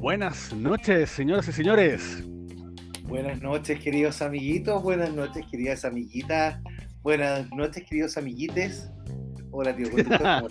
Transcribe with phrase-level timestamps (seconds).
[0.00, 2.22] Buenas noches, señoras y señores.
[3.04, 4.82] Buenas noches, queridos amiguitos.
[4.82, 6.60] Buenas noches, queridas amiguitas.
[7.02, 8.90] Buenas noches, queridos amiguites.
[9.50, 9.88] Hola, tío.
[9.90, 10.48] ¿cómo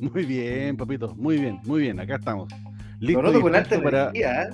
[0.12, 1.14] Muy bien, papito.
[1.14, 2.00] Muy bien, muy bien.
[2.00, 2.52] Acá estamos.
[2.98, 3.22] Listo
[3.82, 4.10] para...
[4.10, 4.48] energía, ¿eh?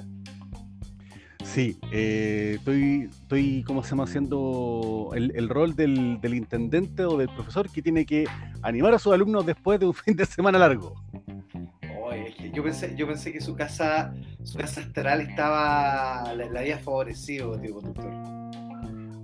[1.52, 4.04] Sí, eh, estoy, estoy, ¿cómo se llama?
[4.04, 8.24] Haciendo el, rol del, intendente o del profesor que tiene que
[8.62, 10.94] animar a sus alumnos después de un fin de semana largo.
[12.52, 14.14] yo pensé, yo pensé que su casa,
[14.44, 18.12] su casa astral estaba, la, había favorecido, tío conductor.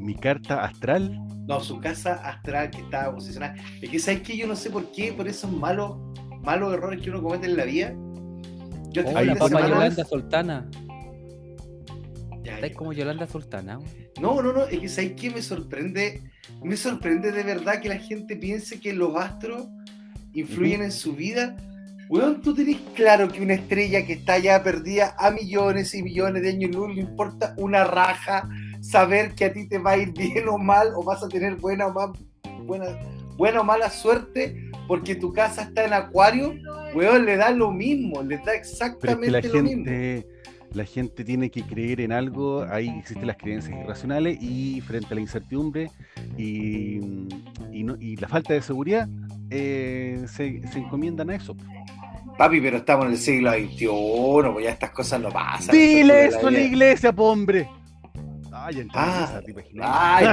[0.00, 1.16] ¿Mi carta astral?
[1.46, 3.54] No, su casa astral que estaba posicionada.
[3.80, 4.36] Es que, ¿sabes qué?
[4.36, 5.96] Yo no sé por qué, por esos malos,
[6.42, 7.94] malos errores que uno comete en la vida.
[8.90, 10.68] Yo oh, la papá Yolanda Soltana.
[12.54, 13.78] Estáis como Yolanda Sultana.
[14.20, 16.22] No, no, no, es que ¿sabes qué me sorprende?
[16.62, 19.68] Me sorprende de verdad que la gente piense que los astros
[20.32, 21.56] influyen en su vida.
[22.08, 26.42] Weón, tú tenés claro que una estrella que está ya perdida a millones y millones
[26.42, 28.48] de años no le importa una raja
[28.80, 31.56] saber que a ti te va a ir bien o mal, o vas a tener
[31.56, 32.12] buena o, mal,
[32.64, 32.86] buena,
[33.36, 36.54] buena o mala suerte porque tu casa está en acuario,
[36.94, 39.84] weón, le da lo mismo, le da exactamente lo mismo
[40.72, 45.14] la gente tiene que creer en algo, ahí existen las creencias irracionales y frente a
[45.14, 45.90] la incertidumbre
[46.36, 47.00] y,
[47.72, 49.08] y, la falta de seguridad,
[49.50, 51.56] eh, se, encomiendan a eso.
[52.36, 55.74] Papi, pero estamos en el siglo XXI, pues ya estas cosas no pasan.
[55.74, 57.68] Dile eso a la iglesia, hombre.
[58.58, 59.40] Ay, ah,
[59.80, 60.24] ay,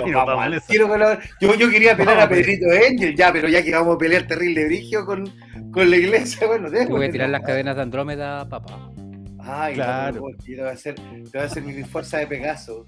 [1.39, 4.65] yo, yo, quería pelear a Pedrito Angel, ya, pero ya que vamos a pelear terrible
[4.65, 5.29] brigio con,
[5.71, 8.92] con la iglesia, bueno, Voy a tirar las cadenas de Andrómeda, papá.
[9.45, 10.21] Ay, claro.
[10.21, 12.87] No, te, va a hacer, te va a hacer mi fuerza de Pegaso.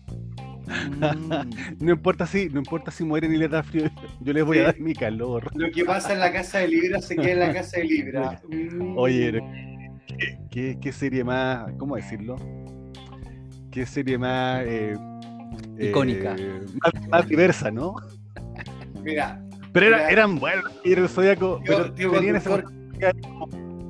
[1.80, 3.90] no importa si, no importa si mueren y le da frío,
[4.22, 5.52] yo les voy a dar mi calor.
[5.56, 8.42] Lo que pasa en la casa de Libra se queda en la casa de Libra.
[8.96, 9.42] Oye,
[10.50, 12.38] ¿qué, qué, serie más, cómo decirlo?
[13.72, 14.96] ¿Qué serie más eh,
[15.80, 16.36] icónica?
[16.38, 16.62] Eh,
[17.10, 17.96] más, diversa, ¿no?
[19.04, 19.42] Mira.
[19.74, 21.62] Pero eran buenos, el zodiaco.
[21.66, 22.64] Pero tenían esa.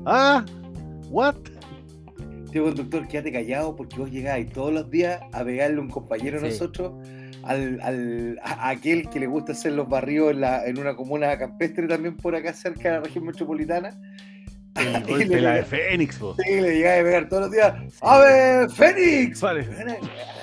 [0.08, 0.44] Ah,
[1.10, 1.36] what?
[2.64, 6.94] Conductor, quédate callado porque vos llegáis todos los días a pegarle un compañero a nosotros,
[7.44, 11.88] al, a aquel que le gusta hacer los barrios en, la, en una comuna campestre
[11.88, 14.00] también por acá cerca de la región metropolitana.
[14.76, 16.36] de la de Fénix, vos.
[16.44, 17.74] Sí, le llegáis a pegar todos los días.
[18.02, 19.40] ¡A ver, Fénix!
[19.40, 19.68] Vale.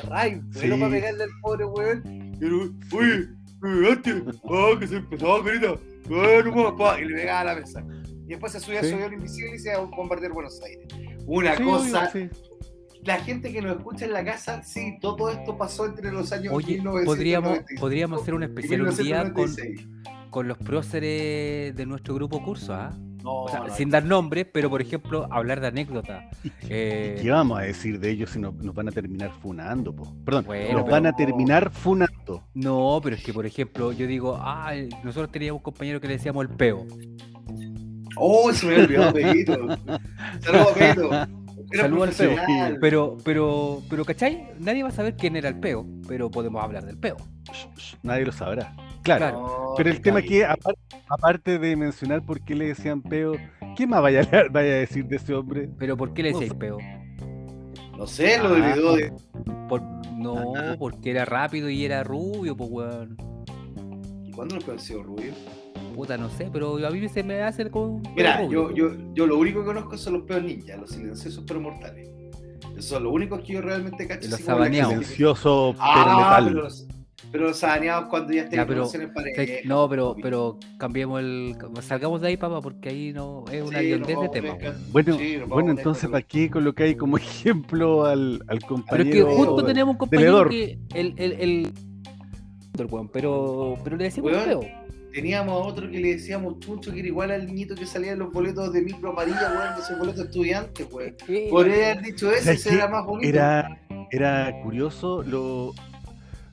[0.08, 0.68] Ray, sí.
[0.68, 2.38] para pegarle al pobre weón.
[2.92, 3.28] Uy,
[3.60, 4.22] pegaste.
[4.50, 5.74] Ah, que se empezaba, querida.
[6.10, 7.84] Ah, y le pegaba a la mesa.
[8.24, 10.86] Y después se subía a su avión invisible y se iba a bombardear Buenos Aires
[11.26, 12.10] una cosa.
[13.04, 16.52] La gente que nos escucha en la casa, sí, todo esto pasó entre los años
[16.54, 19.52] Oye, podríamos, podríamos hacer un especial un día con,
[20.30, 22.96] con, los próceres de nuestro grupo curso, ¿ah?
[23.76, 26.24] sin dar nombres, pero por ejemplo, hablar de anécdotas.
[26.74, 29.94] Eh, ¿Qué vamos a decir de ellos si nos, van a terminar funando?
[30.24, 32.44] Perdón, nos van a terminar funando.
[32.54, 34.72] No, pero es que, por ejemplo, yo digo, ah,
[35.04, 36.86] nosotros teníamos un compañero que le decíamos el peo.
[38.16, 39.78] Oh, se me había olvidado.
[40.40, 41.10] Saludos, Pedito.
[41.74, 42.78] Saludos al peo.
[42.80, 44.48] Pero, pero, pero, ¿cachai?
[44.58, 47.16] Nadie va a saber quién era el peo, pero podemos hablar del peo.
[48.02, 48.74] Nadie lo sabrá.
[49.02, 49.74] Claro.
[49.76, 50.46] pero el tema es que,
[51.08, 53.34] aparte, de mencionar por qué le decían peo,
[53.76, 55.68] ¿qué más vaya, vaya a decir de ese hombre?
[55.78, 56.78] ¿Pero por qué le decían peo?
[57.96, 59.12] No sé, lo olvidó de.
[60.16, 63.16] no, porque era rápido y era rubio, pues, weón.
[64.24, 65.32] ¿Y cuándo lo conoció rubio?
[65.92, 68.02] Puta, no sé, pero a mí se me hace con.
[68.16, 71.60] Mira, yo, yo, yo lo único que conozco son los peos ninjas, los silenciosos pero
[71.60, 72.08] mortales.
[72.76, 74.28] Esos son los únicos que yo realmente cacho.
[74.30, 74.92] Los sabaneados.
[74.92, 76.72] Silencioso ah, pero metal.
[77.30, 79.10] Pero los, sabaneados cuando ya estén en relaciones
[79.64, 81.56] No, pero, pero cambiemos el.
[81.80, 84.56] Salgamos de ahí, papá, porque ahí no es una sí, de tema.
[84.90, 89.10] Bueno, bueno entonces, ¿para qué colocáis como ejemplo al, al compañero?
[89.10, 90.78] Pero es que justo tenemos un compañero que.
[90.94, 91.72] El, el, el,
[93.12, 94.60] pero, pero le decimos feo
[95.12, 98.20] teníamos a otro que le decíamos Chuncho, que era igual al niñito que salía en
[98.20, 101.14] los boletos de micro amarilla, weón, de esos boletos estudiantes, weón.
[101.50, 103.28] Por haber dicho eso, ese era más bonito.
[103.28, 103.80] Era,
[104.10, 105.74] era curioso lo,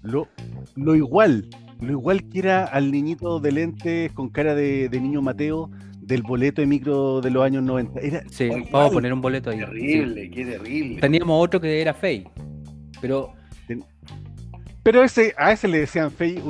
[0.03, 0.27] lo,
[0.75, 1.49] lo igual,
[1.81, 5.69] lo igual que era al niñito de lentes con cara de, niño Mateo
[6.01, 7.99] del boleto de micro de los años 90.
[7.99, 9.59] Era sí, vamos a poner un boleto ahí.
[9.59, 11.01] Terrible, qué terrible.
[11.01, 12.29] Teníamos otro que era fake,
[12.99, 13.33] pero
[14.83, 16.41] pero ese, a ese le decían Fey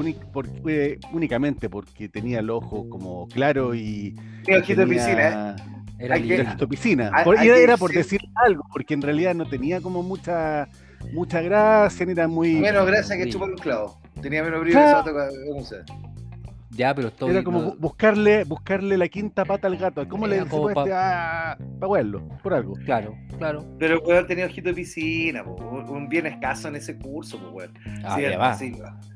[1.12, 4.16] únicamente porque tenía el ojo como claro y.
[4.48, 5.64] ojito de piscina, ¿eh?
[6.00, 7.12] Era ojito piscina.
[7.26, 10.70] era, por decir algo, porque en realidad no tenía como mucha
[11.12, 12.56] mucha gracia, ni era muy.
[12.56, 14.02] Menos gracia que chupar un clavo.
[14.22, 16.00] Tenía menos brillo que
[16.80, 17.30] Ya, pero todo.
[17.30, 20.08] Era como buscarle, buscarle la quinta pata al gato.
[20.08, 20.94] ¿Cómo le decimos este?
[20.94, 22.74] Ah, para huerlo, por algo.
[22.86, 23.66] Claro, claro.
[23.78, 27.74] Pero el weón tenía ojito de piscina, un bien escaso en ese curso, pues weón.
[28.06, 28.58] Ah, ya va.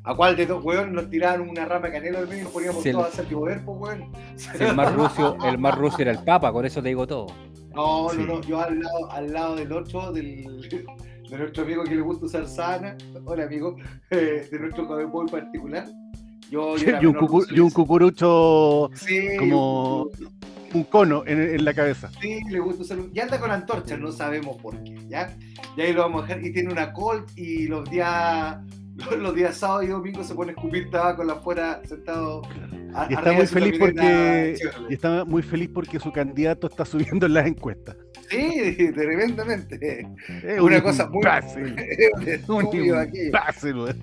[0.03, 2.51] ¿A cuál de dos weón nos tiraban una rama de canelo al medio y nos
[2.51, 4.11] poníamos todos a hacer poder, pues weón?
[4.59, 7.27] el más ruso, el más ruso era el papa, con eso te digo todo.
[7.73, 10.43] No, no, no, yo al lado, al lado del otro, del,
[11.29, 13.77] de nuestro amigo que le gusta usar sana, hola amigo,
[14.09, 15.85] eh, de nuestro cabello particular
[16.51, 18.89] y, un cucurucho
[19.39, 20.09] como
[20.73, 22.09] un, cono en, la cabeza.
[22.21, 23.11] Sí, le gusta usar un...
[23.13, 25.35] Y anda con antorchas, no sabemos por qué, ¿ya?
[25.77, 26.45] Y ahí lo vamos a dejar.
[26.45, 28.57] Y tiene una Colt y los días
[29.17, 32.41] los días sábados y domingos se pone a escupir tabaco afuera sentado.
[33.09, 34.55] y está muy feliz porque
[34.89, 37.95] y está muy feliz porque su candidato está subiendo en las encuestas.
[38.29, 40.07] Sí, tremendamente.
[40.43, 41.23] Es una cosa muy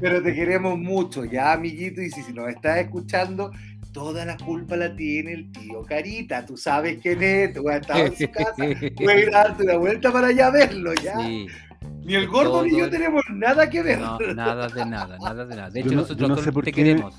[0.00, 2.00] Pero te queremos mucho, ya, amiguito.
[2.00, 3.50] Y si, si nos estás escuchando,
[3.92, 6.44] toda la culpa la tiene el tío Carita.
[6.44, 8.54] Tú sabes quién es, tú has estado en su casa.
[8.56, 11.16] Puedes ir a darte una vuelta para allá verlo, ya.
[11.16, 13.98] Ni el gordo ni yo tenemos nada que ver.
[13.98, 15.70] No, nada de nada, nada de nada.
[15.70, 17.14] De hecho, nosotros no sé por te queremos.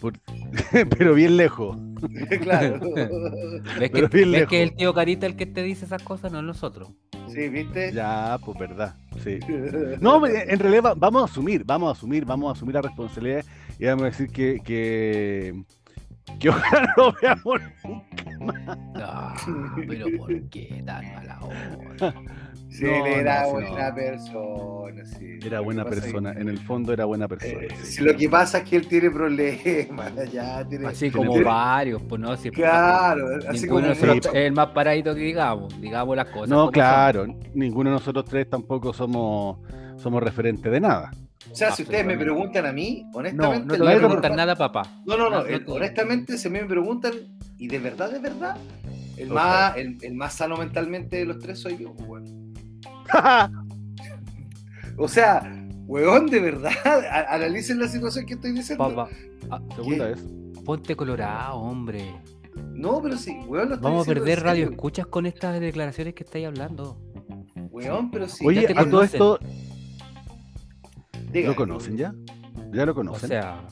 [0.98, 1.76] pero bien lejos.
[2.42, 2.80] claro.
[3.78, 6.90] ¿Ves, que, es el tío Carita el que te dice esas cosas, no nosotros?
[7.28, 7.92] Sí, ¿viste?
[7.92, 8.94] Ya, pues verdad.
[9.22, 9.38] Sí.
[10.00, 13.44] No, en realidad vamos a asumir, vamos a asumir, vamos a asumir la responsabilidad
[13.78, 15.64] y vamos a decir que, que,
[16.38, 19.48] que ojalá no veamos nunca más.
[19.48, 22.14] No, pero ¿por qué tan mala hora?
[22.68, 25.38] Sí, era buena persona, sí.
[25.44, 27.62] Era buena persona, en el fondo era buena persona.
[27.62, 27.68] Eh,
[28.00, 30.86] lo que pasa es que él tiene problemas, ya tiene...
[30.86, 35.80] Así como varios, pues no, claro, así como nosotros es el más paradito que digamos,
[35.80, 36.48] digamos las cosas.
[36.48, 39.58] No, claro, ninguno de nosotros tres tampoco somos,
[39.96, 41.10] somos referentes de nada.
[41.50, 43.66] O sea, si ustedes me preguntan a mí, honestamente.
[43.66, 44.82] No, no te voy a preguntar nada, papá.
[45.06, 45.44] No, no, no.
[45.72, 47.12] honestamente, si me preguntan,
[47.56, 48.56] y de verdad, de verdad,
[49.16, 52.45] el, más, el, el, más sano mentalmente de los tres soy yo, bueno.
[54.98, 55.42] O sea,
[55.86, 56.72] weón, de verdad,
[57.28, 58.88] analicen la situación que estoy diciendo.
[58.88, 59.10] Papá,
[59.50, 60.24] ah, segunda vez.
[60.64, 62.14] Ponte colorado, hombre.
[62.72, 66.98] No, pero sí, weón, Vamos a perder radio escuchas con estas declaraciones que estáis hablando.
[67.70, 68.46] Weón, pero sí.
[68.46, 69.38] Oye, a todo esto.
[71.32, 72.14] ¿Lo conocen ya?
[72.72, 73.26] ¿Ya lo conocen?
[73.26, 73.66] O sea,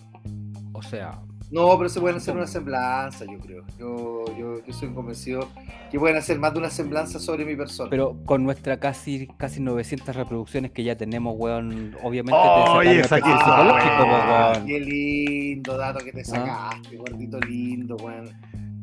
[0.74, 1.22] o sea,
[1.54, 3.64] no, pero se pueden hacer una semblanza, yo creo.
[3.78, 5.48] Yo, yo, yo, soy convencido
[5.88, 7.88] que pueden hacer más de una semblanza sobre mi persona.
[7.90, 13.18] Pero con nuestra casi casi 900 reproducciones que ya tenemos, weón, obviamente oh, te esa
[13.18, 16.24] psicológico, Qué lindo dato que te ¿Ah?
[16.24, 18.32] sacaste, gordito lindo, weón.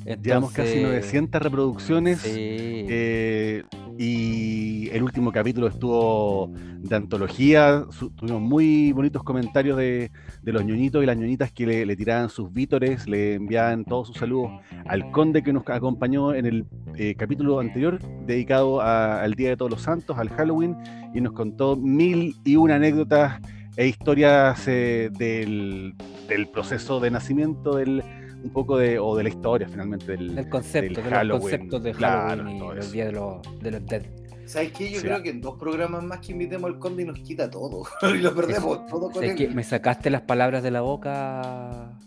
[0.06, 2.22] Llevamos casi 900 reproducciones.
[2.26, 3.64] Eh,
[3.98, 7.86] y el último capítulo estuvo de antología.
[8.16, 10.12] tuvimos muy bonitos comentarios de,
[10.44, 14.52] los ñoñitos y las ñoñitas que le, tiraban sus vítores, le enviaban todos sus saludos
[14.88, 16.66] al conde que nos acompañó en el
[16.96, 20.76] eh, capítulo anterior, dedicado al Día de Todos los Santos, al Halloween,
[21.14, 23.40] y nos contó mil y una anécdotas
[23.78, 25.94] e historias eh, del,
[26.28, 28.04] del proceso de nacimiento del
[28.44, 32.58] un poco de, o de la historia finalmente del, concepto, de los conceptos de Halloween
[32.58, 34.04] y el día de los, de los Dead.
[34.46, 34.92] ¿Sabes qué?
[34.92, 37.84] Yo creo que en dos programas más que invitemos al conde y nos quita todo.
[38.14, 39.36] y lo perdemos todo con él.
[39.36, 41.98] Que me sacaste las palabras de la boca.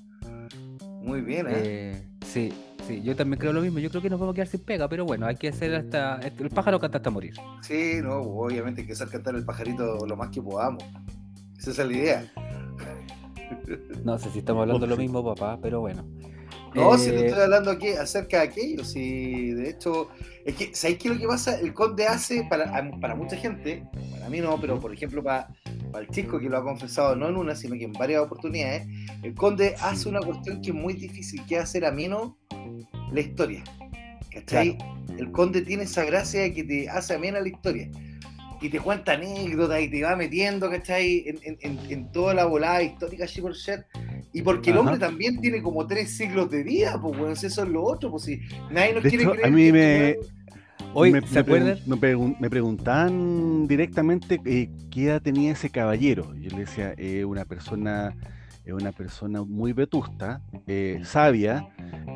[1.01, 1.53] Muy bien, ¿eh?
[1.55, 2.09] ¿eh?
[2.27, 2.53] Sí,
[2.87, 3.79] sí, yo también creo lo mismo.
[3.79, 6.21] Yo creo que nos vamos a quedar sin pega, pero bueno, hay que hacer hasta.
[6.21, 7.35] El pájaro canta hasta morir.
[7.63, 10.85] Sí, no, obviamente hay que hacer cantar el pajarito lo más que podamos.
[11.59, 12.33] Esa es la idea.
[14.05, 16.05] No sé si estamos hablando de lo mismo, papá, pero bueno.
[16.75, 20.09] No, si te eh, estoy hablando aquí acerca de aquello, si de hecho,
[20.45, 21.59] es que, ¿sabéis qué es lo que pasa?
[21.61, 25.49] El conde hace para, para mucha gente, para mí no, pero por ejemplo para,
[25.93, 28.87] para el chico que lo ha confesado no en una, sino que en varias oportunidades,
[29.23, 32.37] el conde hace una cuestión que es muy difícil, que es hacer ameno
[33.13, 33.63] la historia.
[34.33, 34.77] ¿Cachai?
[35.17, 37.89] El conde tiene esa gracia que te hace amena la historia
[38.61, 41.25] y te cuenta anécdotas y te va metiendo, ¿cachai?
[41.29, 43.45] En, en, en toda la volada histórica Shit
[44.35, 47.69] Y porque el hombre también tiene como tres siglos de vida, pues bueno, eso es
[47.69, 49.47] lo otro, pues si nadie nos quiere creer.
[49.47, 50.17] A mí me.
[50.93, 51.79] Hoy, me, ¿se acuerdan?
[51.87, 56.35] Me, preguntaban directamente eh, qué edad tenía ese caballero.
[56.35, 58.17] Yo le decía, eh, una persona
[58.65, 61.69] es una persona muy vetusta, eh, sabia,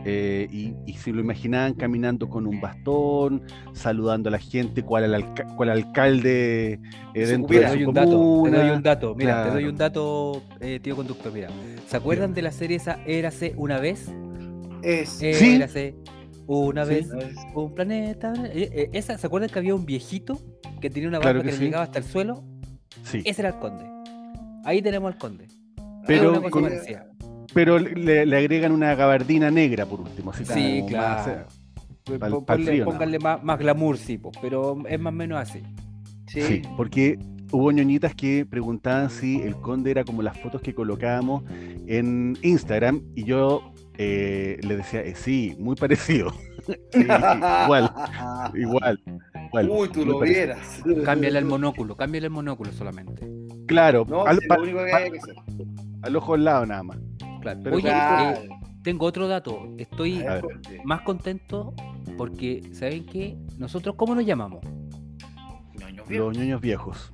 [0.07, 3.43] eh, y, y, se lo imaginaban caminando con un bastón,
[3.75, 6.81] saludando a la gente, cual, alcalde
[7.14, 10.43] eh, dentro de doy un dato, Te doy un dato, mira, te doy un dato,
[10.83, 11.49] tío conductor, mira.
[11.87, 14.11] ¿Se acuerdan de la serie esa Érase una vez?
[14.83, 15.23] Es.
[15.23, 15.97] Érase
[16.47, 17.11] una vez
[17.55, 18.33] un planeta.
[18.55, 20.40] Esa, ¿Se acuerdan que había un viejito
[20.81, 22.43] que tenía una barba que, le llegaba hasta el suelo?
[23.02, 23.21] Sí.
[23.26, 23.85] Ese era el conde.
[24.64, 25.47] Ahí tenemos al conde.
[26.09, 26.69] Pero con,
[27.55, 30.33] pero le, agregan una gabardina negra por último.
[30.33, 31.47] Así sí, claro.
[32.85, 35.62] pónganle más, glamour, sí, pero es más o menos así.
[36.27, 36.62] Sí.
[36.77, 37.19] porque
[37.53, 41.43] hubo ñoñitas que preguntaban si el conde era como las fotos que colocábamos
[41.87, 46.33] en Instagram y yo eh, le decía, eh, sí, muy parecido.
[46.95, 47.91] igual,
[48.55, 49.00] igual,
[49.47, 49.71] igual.
[49.71, 50.83] Uy, tú lo vieras.
[51.05, 53.27] Cámbiale el monóculo, cámbiale el monóculo solamente.
[53.67, 54.38] Claro, al,
[56.14, 56.99] ojo al lado nada más.
[57.73, 58.49] Oye, eh,
[58.83, 59.69] tengo otro dato.
[59.78, 60.25] Estoy
[60.85, 61.75] más contento
[62.17, 63.37] porque, ¿saben qué?
[63.59, 64.64] Nosotros, ¿cómo nos llamamos?
[66.09, 67.12] Los ñoños viejos.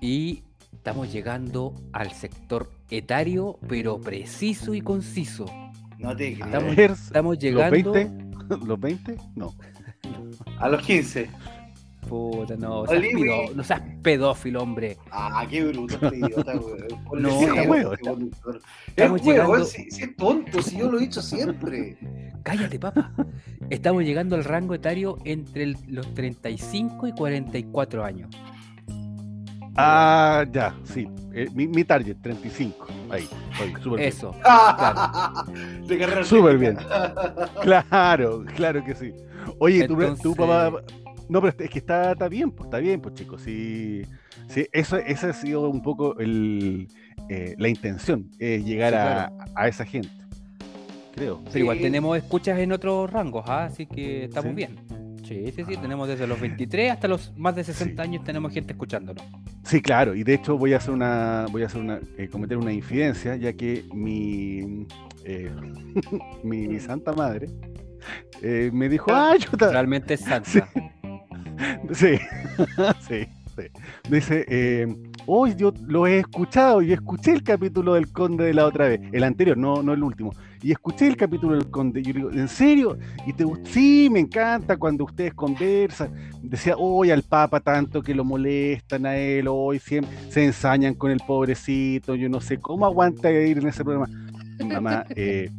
[0.00, 5.46] Y estamos llegando al sector etario, pero preciso y conciso.
[5.98, 7.76] No te estamos, estamos llegando.
[7.84, 8.66] ¿Los 20?
[8.66, 9.16] ¿Los 20?
[9.36, 9.54] No.
[10.58, 11.30] A los 15.
[12.08, 13.02] Puta, no, seas
[13.54, 14.96] no seas pedófilo, hombre.
[15.10, 16.86] Ah, qué bruto este idiota, weón.
[17.22, 17.92] No,
[18.86, 19.64] Estamos llegando...
[19.64, 21.98] si, es tonto, si yo lo he dicho siempre.
[22.44, 23.10] Cállate, papá.
[23.70, 28.30] Estamos llegando al rango etario entre los 35 y 44 años.
[29.76, 31.08] Ah, ya, sí.
[31.32, 32.86] Eh, mi, mi, target, 35.
[33.10, 33.28] Ahí,
[33.82, 34.32] súper Eso.
[35.88, 35.98] Bien.
[35.98, 36.24] Claro.
[36.24, 36.76] Súper bien.
[37.62, 39.12] Claro, claro que sí.
[39.58, 40.82] Oye, tú, papá.
[41.28, 43.42] No, pero es que está, está bien, pues está bien, pues chicos.
[43.42, 44.02] Sí,
[44.48, 46.88] sí eso, esa ha sido un poco el,
[47.28, 50.10] eh, la intención, es llegar a, a, esa gente.
[51.14, 51.42] Creo.
[51.44, 53.64] Pero igual tenemos escuchas en otros rangos, ¿ah?
[53.64, 54.76] así que estamos bien.
[55.26, 58.72] Sí, sí, sí, tenemos desde los 23 hasta los más de 60 años tenemos gente
[58.72, 59.24] escuchándonos.
[59.62, 62.58] Sí, claro, y de hecho voy a hacer una, voy a hacer una, eh, cometer
[62.58, 64.86] una infidencia, ya que mi,
[65.24, 65.50] eh,
[66.44, 67.48] mi, santa madre
[68.42, 70.68] eh, me dijo, ah, yo Realmente es santa.
[71.92, 72.18] Sí,
[73.08, 73.62] sí, sí.
[74.08, 74.86] Dice,
[75.26, 79.00] hoy yo lo he escuchado y escuché el capítulo del Conde de la otra vez,
[79.12, 80.32] el anterior, no, no el último
[80.64, 82.00] y escuché el capítulo del Conde.
[82.00, 82.96] Y yo digo, ¿en serio?
[83.26, 86.10] Y te sí, me encanta cuando ustedes conversan.
[86.42, 91.10] Decía, hoy al Papa tanto que lo molestan a él, hoy siempre se ensañan con
[91.10, 94.08] el pobrecito, yo no sé cómo aguanta ir en ese programa.
[94.64, 95.50] Mamá, eh,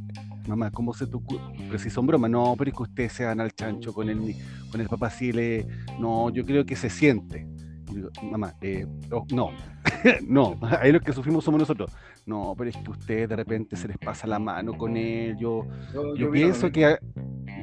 [0.47, 1.41] mamá, ¿cómo se te ocurre?
[1.69, 4.35] Preciso en broma, no, pero es que ustedes se dan al chancho con el,
[4.71, 5.65] con el papá si le...
[5.99, 7.47] No, yo creo que se siente.
[7.91, 9.51] digo, mamá, eh, oh, no,
[10.27, 11.91] no, ahí los que sufrimos somos nosotros.
[12.25, 15.37] No, pero es que ustedes de repente se les pasa la mano con él.
[15.37, 15.65] Yo,
[16.17, 16.97] yo, pienso que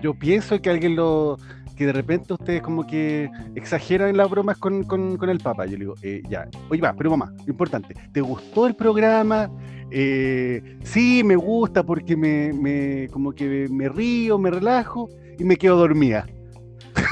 [0.00, 1.37] yo pienso que alguien lo
[1.76, 4.85] que de repente ustedes como que exageran en las bromas con,
[5.28, 5.66] el papá.
[5.66, 9.50] Yo le digo, eh, ya, oye, va, pero mamá, importante, ¿te gustó el programa?
[9.90, 15.57] Eh, sí, me gusta porque me, me, como que me río, me relajo y me
[15.57, 16.26] quedo dormida.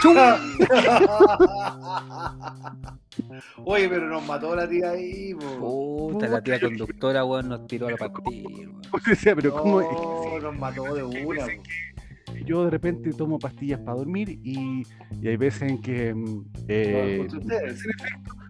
[3.64, 7.92] Oye, pero nos mató la tía ahí, Puta, la tía conductora, weón, nos tiró a
[7.92, 8.68] la pastilla.
[9.34, 9.80] pero ¿cómo?
[9.80, 11.46] No, nos mató de una.
[12.44, 14.82] Yo de repente tomo pastillas para dormir y,
[15.20, 16.14] y hay veces en que.
[16.14, 17.28] Mm, eh,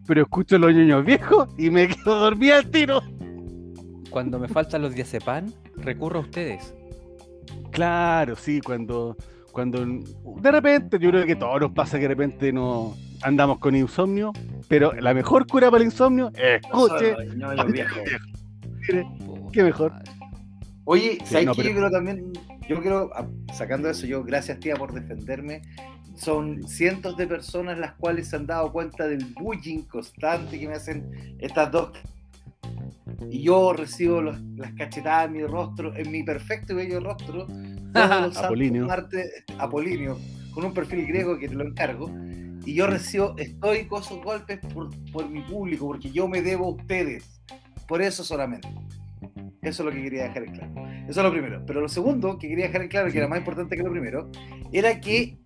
[0.06, 3.02] pero escucho los niños viejos y me quedo dormido al tiro.
[4.10, 6.74] Cuando me faltan los diazepam, recurro a ustedes.
[7.70, 9.16] Claro, sí, cuando
[9.52, 13.76] cuando de repente, yo creo que todos nos pasa que de repente no andamos con
[13.76, 14.32] insomnio,
[14.68, 17.14] pero la mejor cura para el insomnio es escuche.
[17.36, 17.64] No, no,
[19.52, 19.92] qué mejor.
[20.84, 21.64] Oye, ¿sabes qué?
[21.64, 22.32] Yo creo también,
[22.68, 25.62] yo creo, ah, sacando eso, yo, gracias tía por defenderme.
[26.16, 30.74] Son cientos de personas las cuales se han dado cuenta del bullying constante que me
[30.74, 31.92] hacen estas dos
[33.28, 37.46] y yo recibo las cachetadas en mi rostro, en mi perfecto y bello rostro,
[38.36, 38.88] Apolinio.
[39.58, 40.18] Apolinio,
[40.52, 42.10] con un perfil griego que te lo encargo,
[42.64, 46.70] y yo recibo estoicos esos golpes por, por mi público, porque yo me debo a
[46.70, 47.40] ustedes,
[47.88, 48.68] por eso solamente.
[49.62, 50.72] Eso es lo que quería dejar en claro.
[51.08, 51.62] Eso es lo primero.
[51.66, 54.30] Pero lo segundo que quería dejar en claro, que era más importante que lo primero,
[54.72, 55.38] era que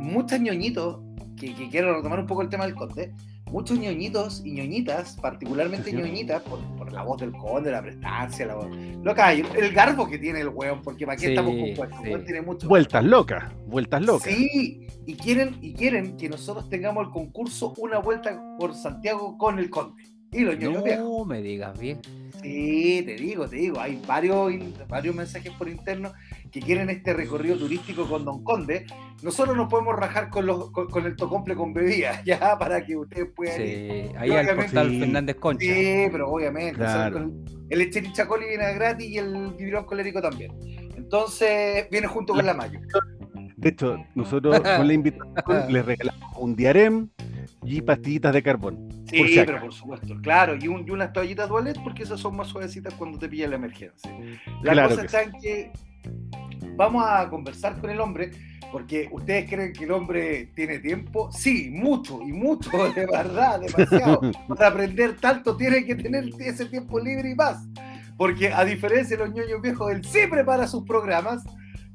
[0.00, 1.00] muchos ñoñitos,
[1.36, 3.12] que, que quiero retomar un poco el tema del conde,
[3.50, 8.54] muchos ñoñitos y ñoñitas, particularmente ñoñitas, por, por, la voz del conde, la prestancia, la
[8.54, 8.68] voz.
[9.02, 12.68] Loca, el garbo que tiene el weón, porque para qué estamos compuestos, tiene mucho.
[12.68, 14.32] Vueltas locas, vueltas locas.
[14.32, 19.58] Sí, y quieren, y quieren que nosotros tengamos el concurso una vuelta por Santiago con
[19.58, 20.02] el conde.
[20.32, 22.00] Y los ñoños no me digas bien.
[22.42, 24.52] Sí, te digo, te digo, hay varios,
[24.88, 26.12] varios mensajes por interno
[26.50, 28.86] que quieren este recorrido turístico con Don Conde,
[29.22, 33.28] nosotros nos podemos rajar con, los, con, el tocomple con bebida, ya, para que ustedes
[33.34, 35.64] puedan sí, Ahí al portal Fernández Concha.
[35.64, 36.82] Sí, pero obviamente.
[37.68, 40.52] el lecherichacoli viene gratis y el biberón colérico también.
[40.96, 42.80] Entonces, viene junto con la mayo.
[43.56, 45.34] De hecho, nosotros con la invitación
[45.72, 47.10] les regalamos un diarem,
[47.64, 48.88] y pastillitas de carbón.
[49.08, 53.18] Sí, pero por supuesto, claro, y, unas toallitas duales porque esas son más suavecitas cuando
[53.18, 54.10] te pilla la emergencia.
[54.62, 55.72] La cosa está en que
[56.76, 58.30] vamos a conversar con el hombre,
[58.72, 61.30] porque ustedes creen que el hombre tiene tiempo.
[61.32, 64.20] Sí, mucho, y mucho, de verdad, demasiado.
[64.48, 67.66] Para aprender tanto tiene que tener ese tiempo libre y más.
[68.16, 71.42] Porque a diferencia de los ñoños viejos, él sí prepara sus programas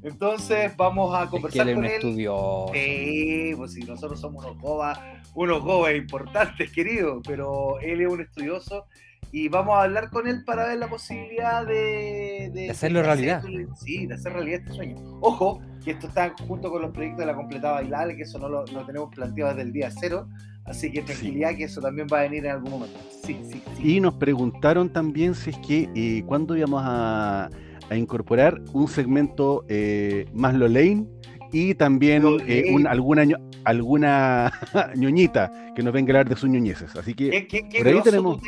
[0.06, 2.00] entonces vamos a conversar con él.
[2.00, 4.98] Sí, pues si nosotros somos unos gobas,
[5.34, 8.86] unos gobas importantes, querido, pero él es un estudioso
[9.32, 13.42] y vamos a hablar con él para ver la posibilidad de, de, hacerlo realidad.
[13.74, 14.96] sí, de hacer realidad este sueño.
[15.20, 18.48] Ojo, que esto está junto con los proyectos de la completada bailable, que eso no
[18.48, 20.28] lo, tenemos planteado desde el día cero,
[20.64, 22.98] así que tranquilidad que eso también va a venir en algún momento.
[23.24, 27.50] Sí, sí, Y nos preguntaron también si es que eh, cuándo íbamos a
[27.90, 31.08] a incorporar un segmento eh, más Lolain
[31.52, 33.24] y también eh, alguna,
[33.64, 34.52] alguna
[34.96, 36.94] ñoñita que nos venga a hablar de sus ñoñeces.
[36.96, 38.42] Así que ¿Qué, por ahí tenemos.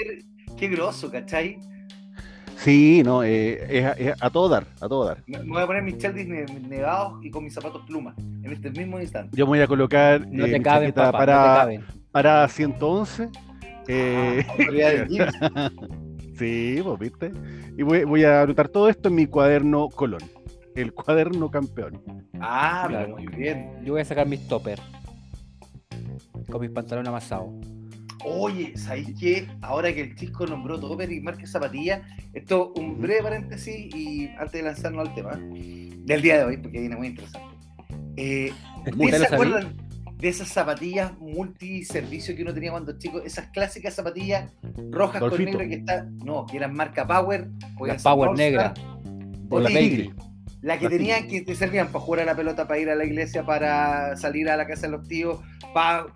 [0.57, 1.59] Qué grosso, ¿cachai?
[2.57, 5.23] Sí, no, eh, es, a todo dar, a todo dar.
[5.27, 9.01] Me, voy a poner mis cheldis negados y con mis zapatos plumas en este mismo
[9.01, 9.37] instante.
[9.37, 11.69] Yo me voy a colocar no te caben, para,
[12.11, 13.29] para 111.
[13.91, 14.35] Ah,
[16.39, 17.33] Sí, vos viste.
[17.77, 20.23] Y voy, a anotar todo esto en mi cuaderno Colón.
[20.75, 22.01] El cuaderno campeón.
[22.41, 23.17] Ah, claro.
[23.17, 23.73] muy bien.
[23.85, 24.83] Yo voy a sacar mis toppers.
[26.49, 27.51] Con mis pantalones amasados.
[28.25, 29.49] Oye, ¿sabéis qué?
[29.61, 32.03] Ahora que el chico nombró topper y marca zapatilla,
[32.33, 36.81] esto un breve paréntesis y antes de lanzarnos al tema del día de hoy, porque
[36.81, 37.49] viene muy interesante.
[38.17, 38.53] Eh,
[38.87, 39.88] ¿Ustedes se acuerdan?
[40.19, 44.51] De esas zapatillas multiservicio que uno tenía cuando chico, esas clásicas zapatillas
[44.91, 47.49] rojas con negro que está, no, que eran marca Power,
[48.03, 48.75] Power negra,
[49.49, 49.71] o la
[50.61, 53.05] La que tenían que te servían para jugar a la pelota, para ir a la
[53.05, 55.39] iglesia, para salir a la casa de los tíos,
[55.73, 56.07] para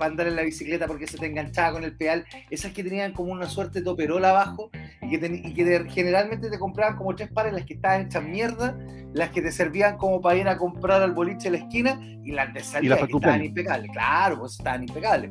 [0.00, 2.24] andar en la bicicleta porque se te enganchaba con el pedal.
[2.48, 4.70] Esas que tenían como una suerte de toperola abajo
[5.02, 8.78] y que, generalmente te compraban como tres pares, las que estaban hechas mierda,
[9.12, 12.32] las que te servían como para ir a comprar al boliche de la esquina y
[12.32, 13.90] las de salida que estaban impecables.
[13.92, 15.30] Claro, pues estaban impecables.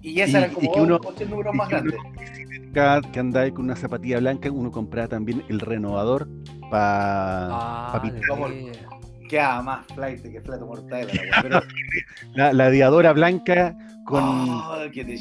[0.00, 1.96] Y esas eran como uno, ocho números más grandes.
[3.12, 6.28] que andaba con una zapatilla blanca, uno compraba también el renovador
[6.72, 8.48] para ah, pa
[9.28, 11.06] queda más flight que flato mortal.
[12.34, 15.16] La, la diadora blanca con, oh, que te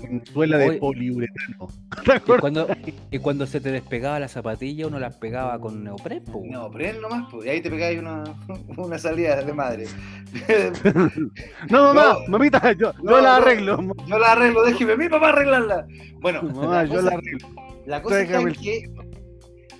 [0.00, 1.68] con suela de poliuretano.
[2.16, 2.68] Y cuando,
[3.10, 6.24] y cuando se te despegaba la zapatilla, uno las pegaba con neopren.
[6.24, 6.42] Po.
[6.42, 8.24] Neopren nomás, pues, y ahí te pegabas una,
[8.76, 9.86] una salida de madre.
[11.70, 13.78] no, mamá, mamita, yo, yo la arreglo.
[14.06, 15.86] Yo la arreglo, déjeme a mi papá arreglarla.
[16.20, 17.48] Bueno, mamá, yo la arreglo.
[17.86, 18.90] La cosa es que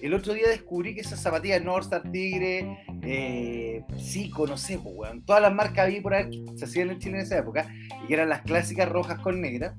[0.05, 5.25] el otro día descubrí que esas zapatillas Northstar Tigre, eh, Zico, no sé, pues, weón,
[5.25, 7.67] todas las marcas había por ahí se hacían en Chile en esa época,
[8.03, 9.75] y que eran las clásicas rojas con negra.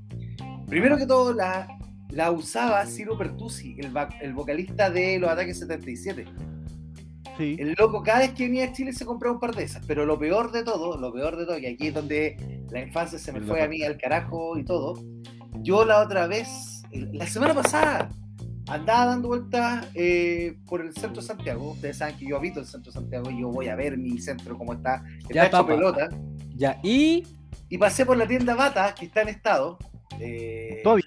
[0.65, 1.67] Primero que todo, la,
[2.09, 6.25] la usaba Ciro Pertusi, el, el vocalista de Los Ataques 77.
[7.37, 7.57] Sí.
[7.59, 10.07] El loco cada vez que venía a Chile se compraba un par de esas, pero
[10.07, 13.31] lo peor de todo, lo peor de todo, y aquí es donde la infancia se
[13.31, 15.03] me fue a mí al carajo y todo,
[15.61, 18.09] yo la otra vez, la semana pasada,
[18.67, 21.71] andaba dando vueltas eh, por el centro de Santiago.
[21.71, 24.17] Ustedes saben que yo habito el centro de Santiago y yo voy a ver mi
[24.19, 25.03] centro cómo está.
[25.29, 26.09] Está hecho pelota.
[26.55, 27.23] Ya, y.
[27.67, 29.77] Y pasé por la tienda Bata, que está en estado.
[30.19, 31.05] Eh, Todavía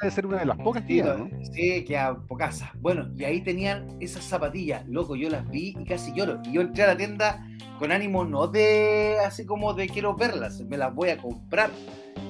[0.00, 1.28] debe ser una de las pocas tiendas, ¿no?
[1.52, 2.62] Sí, que a pocas.
[2.80, 6.40] Bueno, y ahí tenían esas zapatillas, loco, yo las vi y casi lloro.
[6.44, 7.46] Y yo entré a la tienda
[7.78, 11.70] con ánimo no de así como de quiero verlas, me las voy a comprar,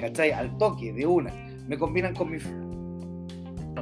[0.01, 0.33] ¿cachai?
[0.33, 1.33] Al toque, de una.
[1.69, 2.39] Me combinan con mi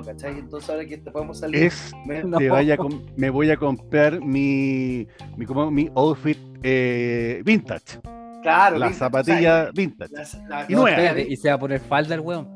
[0.05, 0.39] ¿cachai?
[0.39, 1.73] Entonces ahora que te podemos salir.
[2.07, 2.77] me, vaya
[3.17, 5.07] me voy a comprar mi,
[5.37, 8.01] mi, como, mi outfit eh, vintage.
[8.43, 10.15] Claro, la zapatilla vintage.
[10.69, 11.21] y, nueva.
[11.21, 12.49] y se va a poner falda el weón.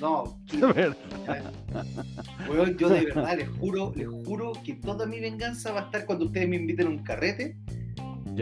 [0.00, 0.38] No,
[2.50, 6.04] weón, yo de verdad les juro, les juro que toda mi venganza va a estar
[6.04, 7.56] cuando ustedes me inviten a un carrete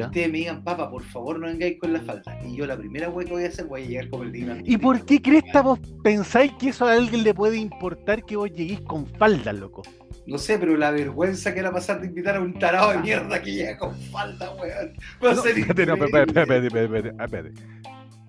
[0.02, 2.38] Ustedes me digan, papá, por favor no vengáis con la falda.
[2.46, 4.57] Y yo la primera wea que voy a hacer, voy a llegar con el digno.
[4.64, 8.37] ¿Y por qué crees que vos pensáis que eso a alguien le puede importar que
[8.37, 9.83] vos lleguéis con falda, loco?
[10.26, 13.42] No sé, pero la vergüenza que era pasar de invitar a un tarado de mierda
[13.42, 14.92] que llega con falda, weón.
[15.20, 17.52] no, espérate, no, espérate, espérate, espérate,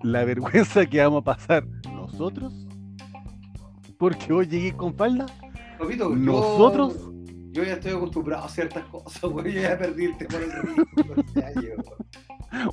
[0.02, 2.52] La vergüenza que vamos a pasar nosotros
[3.98, 5.26] porque vos lleguéis con falda.
[6.16, 7.15] nosotros yo
[7.64, 9.54] ya estoy acostumbrado a ciertas cosas, güey.
[9.54, 11.24] Yo ya perdí el el ridículo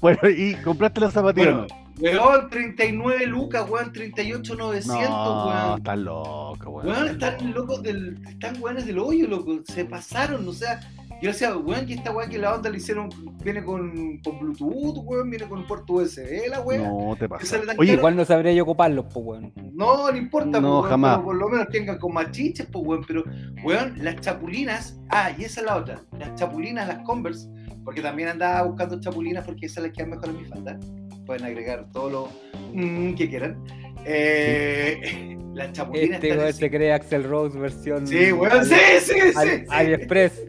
[0.01, 1.67] Bueno, ¿y compraste las zapatillas
[1.99, 5.77] bueno, Weón, 39 lucas, weón, 38 900, no, weón.
[5.77, 6.87] Están locos, weón.
[6.87, 8.19] Weón, están locos del.
[8.27, 9.59] Están weones del hoyo, loco.
[9.65, 10.79] Se pasaron, o sea.
[11.23, 13.07] Yo decía, weón, que esta weá que la onda le hicieron,
[13.41, 16.79] viene con, con Bluetooth, weón, viene con un puerto USB, la weá.
[16.79, 17.61] No, te pasa.
[17.77, 19.53] Oye, igual no sabría yo ocuparlos, pues, weón.
[19.71, 21.19] No, no importa, no, pues, jamás.
[21.19, 23.05] por lo menos tengan con más chiches, pues, weón.
[23.07, 23.23] Pero,
[23.63, 27.47] weón, las chapulinas, ah, y esa es la otra, las chapulinas, las Converse,
[27.85, 30.77] porque también andaba buscando chapulinas porque esas las quedan mejor en mi falda.
[31.25, 32.29] Pueden agregar todo lo
[32.73, 33.63] mm, que quieran.
[34.05, 36.15] Eh, las chapulinas.
[36.23, 38.07] Este weón se cree Axel Rose versión.
[38.07, 39.37] Sí, weón, sí, sí, sí.
[39.37, 39.65] Ali, sí.
[39.69, 40.41] AliExpress.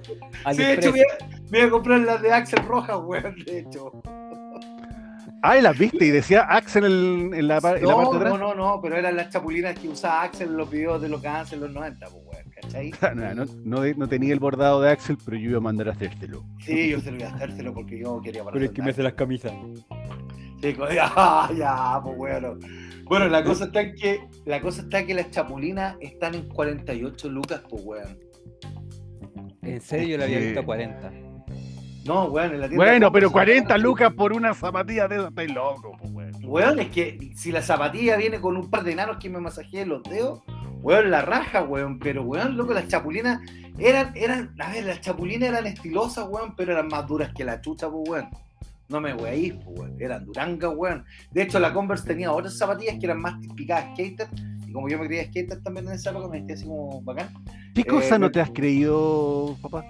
[0.53, 1.05] Sí, de hecho, voy a,
[1.51, 3.93] voy a comprar las de Axel Rojas, weón, de hecho.
[5.47, 8.13] Ah, y las viste y decía Axel en, en la, la No, parte de no,
[8.15, 8.39] atrás.
[8.41, 11.29] no, no, pero eran las chapulinas que usaba Axel en los videos de los que
[11.29, 12.91] en los 90, pues, weón, ¿cachai?
[13.15, 15.93] No, no, no, no tenía el bordado de Axel, pero yo iba a mandar a
[15.93, 16.45] hacértelo.
[16.65, 18.91] Sí, yo se lo voy a hacérselo porque yo quería para Pero es que me
[18.91, 19.53] hace las camisas.
[20.63, 22.59] Sí, ya, ya, pues bueno.
[23.05, 27.29] Bueno, la cosa está en que la cosa está que las chapulinas están en 48
[27.29, 28.19] lucas, pues weón.
[29.63, 31.13] En serio, yo la había visto a 40.
[32.05, 32.85] No, weón, en la tienda.
[32.85, 36.33] Bueno, pero Converse, 40 lucas por una zapatilla de esas, estáis loco, pues, weón.
[36.45, 39.89] Weón, es que si la zapatilla viene con un par de enanos que me masajeen
[39.89, 40.43] los dedos,
[40.83, 41.99] weón, la raja, weón.
[41.99, 43.41] Pero, weón, loco, las chapulinas
[43.79, 47.61] eran, eran, a ver, las chapulinas eran estilosas, weón, pero eran más duras que la
[47.61, 48.29] chucha, pues, weón.
[48.89, 49.97] No me weáis, pues, weón.
[50.01, 51.05] Eran durangas, weón.
[51.33, 54.29] De hecho, la Converse tenía otras zapatillas que eran más picadas skater.
[54.67, 57.29] Y como yo me creía skater también en esa época, me sentía así como bacán.
[57.75, 59.85] ¿Qué Eh, cosa no te has creído, papá?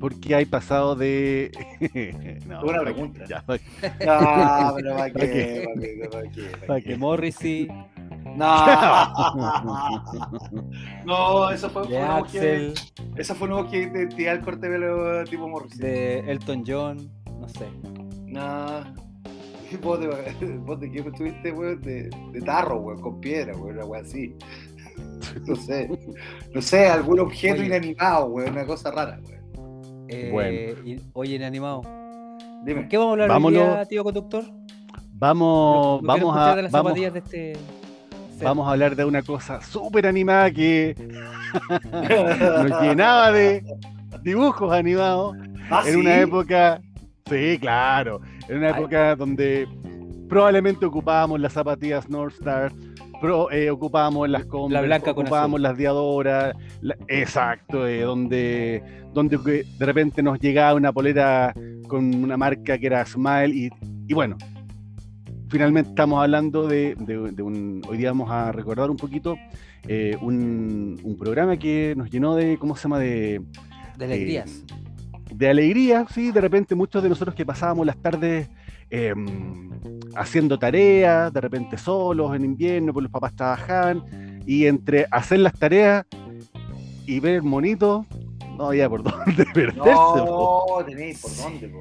[0.00, 1.50] Porque hay pasado de.
[2.46, 3.24] no, Buena pregunta.
[3.28, 5.66] ya, No, pero ¿para ¿Para qué?
[5.66, 6.08] ¿Para qué?
[6.10, 6.42] ¿Para qué?
[6.50, 6.88] ¿Para ¿Para qué?
[6.90, 7.68] De Morrissey,
[8.36, 8.66] No.
[11.04, 12.24] No, eso fue, fue de una
[13.16, 15.80] esa fue una que te tiraba el corte de pelo tipo Morrissey.
[15.80, 17.10] de Elton John,
[17.48, 17.68] no sé.
[18.26, 19.08] No.
[19.82, 20.06] Vos de,
[20.64, 24.34] vos de qué estuviste, weón, de, de tarro, weón, con piedra, weón, una weón así.
[25.46, 25.90] No sé.
[26.54, 27.66] No sé, algún objeto Oye.
[27.66, 30.06] inanimado, weón, una cosa rara, weón.
[30.08, 31.08] Eh, Bueno.
[31.12, 31.82] oye, inanimado.
[32.64, 32.88] Dime.
[32.88, 33.62] ¿Qué vamos a hablar hoy Vámonos.
[33.62, 34.44] día, tío conductor?
[35.12, 36.56] Vamos, No vamos a.
[36.56, 37.52] de las Vamos, zapatillas de este.
[38.42, 40.94] vamos a hablar de una cosa súper animada que
[41.92, 43.62] nos llenaba de
[44.22, 45.36] dibujos animados
[45.70, 46.80] Ah, en una época,
[47.28, 48.74] sí, claro, en una Ay.
[48.82, 49.66] época donde
[50.28, 52.72] probablemente ocupábamos las zapatillas North Star,
[53.50, 59.86] eh, ocupábamos las Converse, blanca con ocupábamos las Diadora, la- exacto, eh, donde, donde de
[59.86, 61.52] repente nos llegaba una polera
[61.88, 63.70] con una marca que era Smile y,
[64.06, 64.36] y bueno,
[65.50, 69.36] finalmente estamos hablando de, de- de un, hoy día vamos a recordar un poquito
[69.86, 72.98] eh, un, un programa que nos llenó de, ¿cómo se llama?
[72.98, 73.40] De,
[73.96, 74.64] De alegrías.
[75.32, 78.48] De alegría, sí, de repente muchos de nosotros que pasábamos las tardes
[78.90, 79.14] eh,
[80.16, 85.52] haciendo tareas, de repente solos en invierno, pues los papás trabajaban, y entre hacer las
[85.52, 86.06] tareas
[87.06, 88.06] y ver monitos,
[88.56, 89.78] no había por dónde perderse.
[89.84, 91.80] No, tenéis por dónde, po.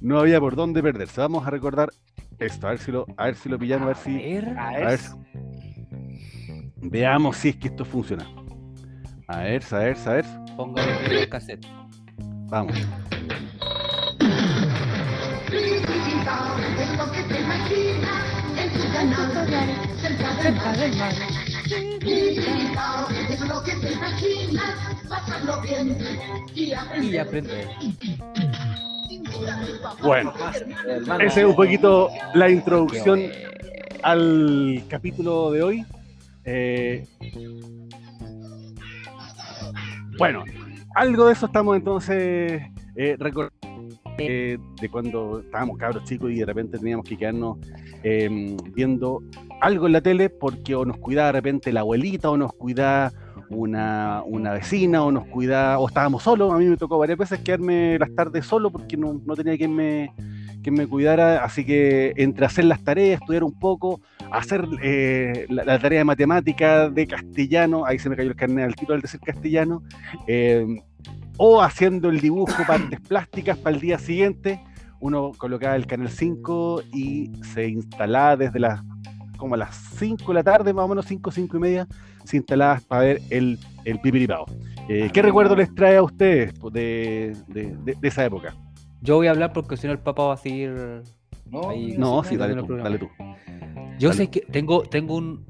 [0.00, 1.20] no había por dónde perderse.
[1.20, 1.90] Vamos a recordar
[2.38, 4.58] esto, a ver si lo, a ver si lo pillamos, a ver si ver.
[4.58, 5.00] A a ver.
[6.76, 8.28] veamos si es que esto funciona.
[9.28, 10.24] A ver, a ver, a ver,
[10.56, 11.64] Póngale el cassette.
[12.50, 12.76] Vamos.
[16.96, 18.24] Lo que te imaginas
[18.56, 19.32] en tu canal
[20.00, 21.14] cerca del mar.
[23.30, 24.74] Es lo que te imaginas,
[25.08, 25.96] pasarlo bien
[26.54, 27.20] y Y aprender.
[27.20, 27.68] aprender.
[30.02, 30.32] Bueno,
[30.86, 31.24] Hermano.
[31.24, 33.22] ese es un poquito la introducción
[34.02, 35.84] al capítulo de hoy.
[36.44, 37.06] Eh,
[40.18, 40.44] bueno,
[41.00, 42.60] algo de eso estamos entonces
[42.94, 43.56] eh, recordando
[44.18, 47.56] eh, de cuando estábamos cabros chicos y de repente teníamos que quedarnos
[48.02, 49.22] eh, viendo
[49.62, 53.12] algo en la tele porque o nos cuidaba de repente la abuelita o nos cuidaba
[53.48, 56.52] una, una vecina o nos cuidaba o estábamos solos.
[56.52, 59.74] A mí me tocó varias veces quedarme las tardes solo porque no, no tenía quien
[59.74, 60.12] me,
[60.62, 61.44] quien me cuidara.
[61.44, 66.04] Así que entre hacer las tareas, estudiar un poco, hacer eh, la, la tarea de
[66.04, 69.82] matemática, de castellano, ahí se me cayó el carnet al tiro al decir castellano,
[70.26, 70.66] eh,
[71.36, 74.60] o haciendo el dibujo partes plásticas para el día siguiente,
[75.00, 78.82] uno colocaba el canal 5 y se instalaba desde las
[79.38, 81.88] como a las 5 de la tarde, más o menos 5, 5 y media,
[82.24, 84.44] se instalaba para ver el, el pipiripao.
[84.86, 88.54] Eh, ¿Qué recuerdo les trae a ustedes de, de- de- de esa época?
[89.00, 91.02] Yo voy a hablar porque si no el papá va a seguir.
[91.50, 93.08] No, Ahí- No, sí, sí, dale tú, dale tú.
[93.98, 94.12] Yo Dale.
[94.14, 95.46] sé que tengo, tengo un.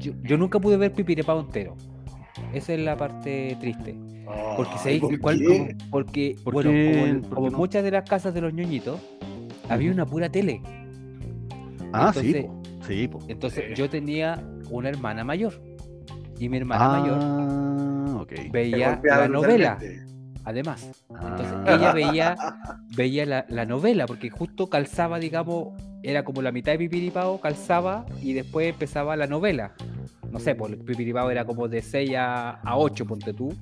[0.00, 1.76] Yo, yo nunca pude ver Pipirepao entero.
[2.52, 3.96] Esa es la parte triste.
[4.56, 5.46] Porque se Ay, ¿por cuál- qué?
[5.46, 6.70] como- porque, ¿Por bueno,
[7.34, 9.00] como, en- muchas de las casas de los ñoñitos,
[9.68, 10.60] había una pura tele.
[11.92, 13.18] Ah, sí, Entonces- po, sí, po.
[13.28, 15.54] Entonces yo tenía una hermana mayor.
[16.38, 18.24] Y mi hermana mayor Ah.
[18.28, 19.78] Te veía la novela.
[20.48, 20.90] Además.
[21.10, 21.74] Entonces ah.
[21.74, 22.36] ella veía,
[22.96, 28.32] veía la, novela, porque justo calzaba, digamos, era como la mitad de Pipiripao, calzaba y
[28.32, 29.72] después empezaba la novela.
[30.30, 33.54] No sé, pues Pipiripao era como de 6 a, 8, ponte tú.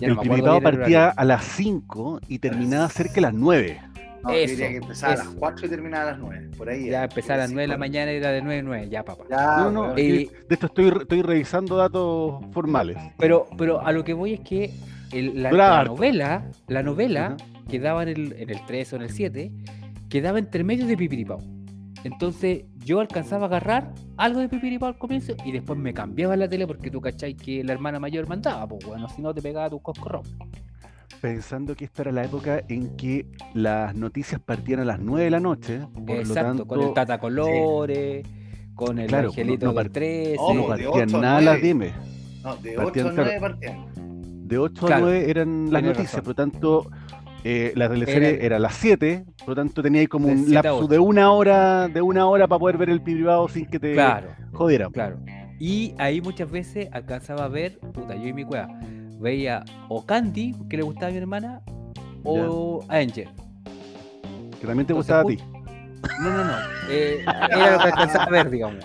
[0.00, 3.80] el Pipiripao partía a las 5 y terminaba cerca de las 9.
[4.22, 6.50] No, eso, que empezaba a las 4 y terminaba a las 9.
[6.58, 6.90] Por ahí.
[6.90, 8.88] Ya empezaba a las 9 de la mañana y era de 9 a 9.
[8.90, 9.24] Ya, papá.
[9.30, 12.98] no, no, de esto estoy, estoy revisando datos formales.
[13.18, 14.74] Pero, pero a lo que voy es que
[15.12, 17.36] la, novela, la novela
[17.68, 19.52] quedaba en el, en el 3 o en el 7,
[20.08, 21.38] quedaba entre medio de Pipiripao.
[22.04, 26.48] Entonces yo alcanzaba a agarrar algo de Pipiripao al comienzo y después me cambiaba la
[26.48, 29.68] tele porque tú cachai que la hermana mayor mandaba, pues bueno, si no te pegaba
[29.70, 30.22] tu coscorrón.
[31.20, 35.30] Pensando que esta era la época en que las noticias partían a las 9 de
[35.30, 35.80] la noche.
[36.06, 38.24] Por Exacto, con el Tata Colores,
[38.74, 40.36] con el Angelito del 13.
[40.54, 41.92] no partían nada las dime.
[42.44, 43.95] No, de 8 a 9 partían
[44.46, 46.90] de 8 a 9 eran las noticias, por lo tanto,
[47.44, 50.86] eh, la teleserie era, a las 7, por lo tanto tenía ahí como un lapso
[50.86, 54.28] de una hora, de una hora para poder ver el privado sin que te claro,
[54.52, 54.92] jodieran.
[54.92, 55.18] Claro.
[55.58, 58.68] Y ahí muchas veces alcanzaba a ver, puta, yo y mi cueva,
[59.18, 61.62] veía o Candy, que le gustaba a mi hermana,
[62.22, 63.28] o Angel.
[64.60, 65.38] Que también te gustaba a ti.
[66.20, 66.52] No, no, no.
[66.90, 68.84] Eh, era lo que alcanzaba a ver, digamos.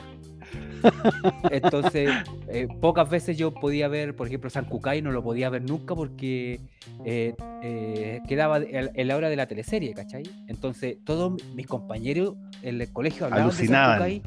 [1.52, 2.10] Entonces,
[2.48, 5.96] eh, pocas veces yo podía ver, por ejemplo, San Cucay, no lo podía ver nunca
[5.96, 6.60] porque
[7.06, 10.24] eh, eh, quedaba en la hora de la teleserie, ¿cachai?
[10.48, 14.22] Entonces, todos mis compañeros en el colegio hablaban de San Cucay.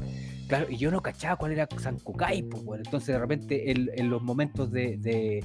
[0.47, 2.83] Claro, y yo no cachaba cuál era San Cucay, pues bueno.
[2.85, 5.43] Entonces, de repente, en, los momentos de,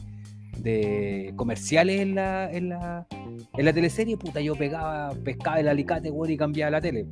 [1.37, 3.07] comerciales en la, en la,
[3.57, 7.07] en la teleserie, puta, yo pegaba, pescaba el alicate, bueno, y cambiaba la tele.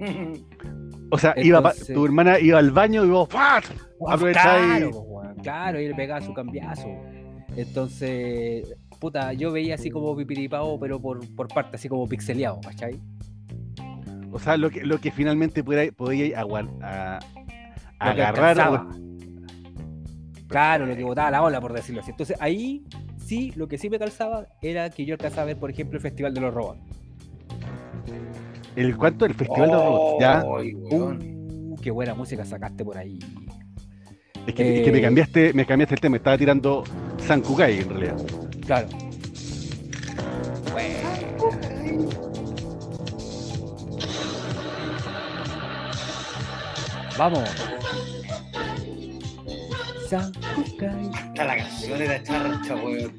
[1.10, 3.64] O sea, iba tu hermana iba al baño y vos ¡fat!
[4.32, 5.06] Claro,
[5.42, 6.88] claro, y le pegaba su cambiazo.
[7.56, 12.98] Entonces, puta, yo veía así como pipiripao, pero por, por parte, así como pixeleado, ¿cachai?
[14.30, 16.40] O sea, lo que, lo que finalmente podía, podía
[17.98, 18.86] agarrar.
[20.46, 22.10] Claro, lo que botaba la ola, por decirlo así.
[22.10, 22.84] Entonces, ahí
[23.18, 26.02] sí, lo que sí me calzaba era que yo alcanzaba a ver, por ejemplo, el
[26.02, 26.80] Festival de los Robots.
[28.78, 29.26] ¿El cuánto?
[29.26, 30.44] El Festival de Robots, ¿ya?
[30.46, 33.18] Uh, qué buena música sacaste por ahí.
[34.46, 36.84] Es que, me, eh, cambiaste, me cambiaste el tema, estaba tirando
[37.26, 38.16] San Kukai en realidad.
[38.64, 38.86] Claro.
[47.18, 47.50] Vamos.
[50.08, 51.10] San Kukai.
[51.34, 53.12] La canción era charcha, weón.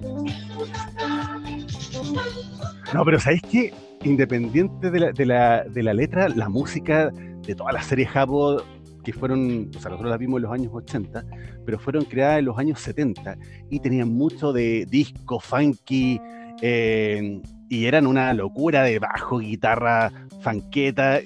[2.93, 3.88] No, pero ¿sabéis qué?
[4.03, 8.61] Independiente de la, de, la, de la, letra, la música de todas las series Jabo
[9.03, 11.25] que fueron, o sea, nosotros las vimos en los años 80,
[11.65, 13.37] pero fueron creadas en los años 70
[13.69, 16.19] y tenían mucho de disco, funky,
[16.61, 21.21] eh, y eran una locura de bajo, guitarra, fanqueta,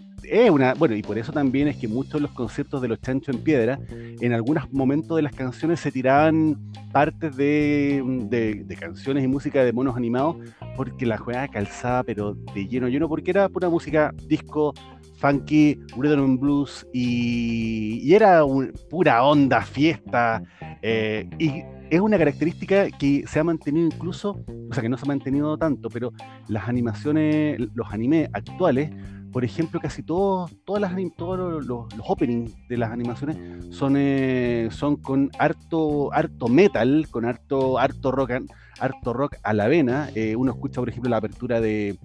[0.78, 3.44] bueno, y por eso también es que muchos de los conciertos de los Chanchos en
[3.44, 6.58] Piedra, en algunos momentos de las canciones se tiraban
[6.92, 10.38] partes de, canciones y música de monos animados,
[10.76, 12.88] porque la juega calzaba, pero de lleno.
[12.88, 14.74] Lleno, porque era pura música disco,
[15.18, 18.44] funky, rhythm and blues, y, era
[18.90, 20.44] pura onda, fiesta,
[20.82, 25.06] eh, y es una característica que se ha mantenido incluso, o sea, que no se
[25.06, 26.12] ha mantenido tanto, pero
[26.48, 28.90] las animaciones, los animes actuales,
[29.34, 33.36] por ejemplo, casi todos, todas las, todos los, openings de las animaciones
[33.72, 38.34] son, eh, son con harto, harto metal, con harto, harto rock,
[38.80, 40.10] harto rock a la vena.
[40.14, 41.98] Eh, uno escucha, por ejemplo, la apertura de,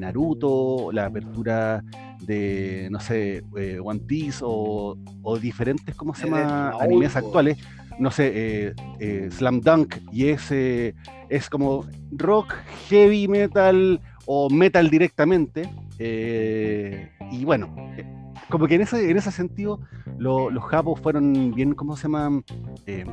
[0.00, 1.82] Naruto, la apertura
[2.20, 4.96] de, no sé, eh, One Piece o,
[5.42, 6.74] diferentes, ¿cómo se llama?
[6.80, 7.58] Animes actuales.
[7.98, 8.74] No sé,
[9.32, 10.94] Slam Dunk, y ese
[11.28, 12.54] es como rock,
[12.88, 15.68] heavy metal o metal directamente.
[15.98, 18.04] Eh, y bueno, eh,
[18.48, 19.80] como que en ese, en ese sentido
[20.18, 22.44] los japos fueron bien, ¿cómo se llaman?
[22.86, 23.04] Eh,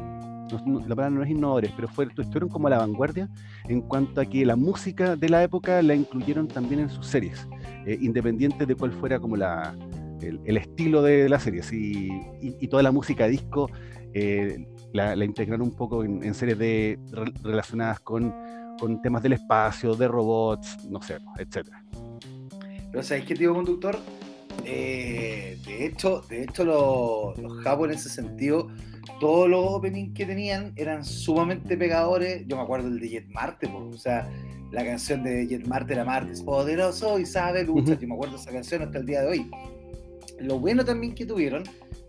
[0.87, 3.27] la palabra no es innovadores, pero estuvieron como a la vanguardia
[3.67, 7.47] en cuanto a que la música de la época la incluyeron también en sus series,
[7.87, 9.75] independiente de cuál fuera como la,
[10.21, 11.73] el, estilo de, las series.
[11.73, 13.71] Y, toda la música disco
[14.93, 16.99] la, integraron un poco en, series de,
[17.43, 18.33] relacionadas con,
[18.79, 21.83] con temas del espacio, de robots, no sé, etcétera.
[22.95, 23.97] Pero ¿sabéis qué, tío conductor?
[24.63, 28.69] Eh, de hecho, de hecho los, los en ese sentido,
[29.19, 32.45] todos los openings que tenían eran sumamente pegadores.
[32.47, 34.31] Yo me acuerdo del de Jet Marte, o sea,
[34.71, 37.99] la canción de Jet Marte era Martes poderoso y sabe lucha.
[37.99, 39.51] Yo me acuerdo esa canción hasta el día de hoy.
[40.39, 41.63] Lo bueno también que tuvieron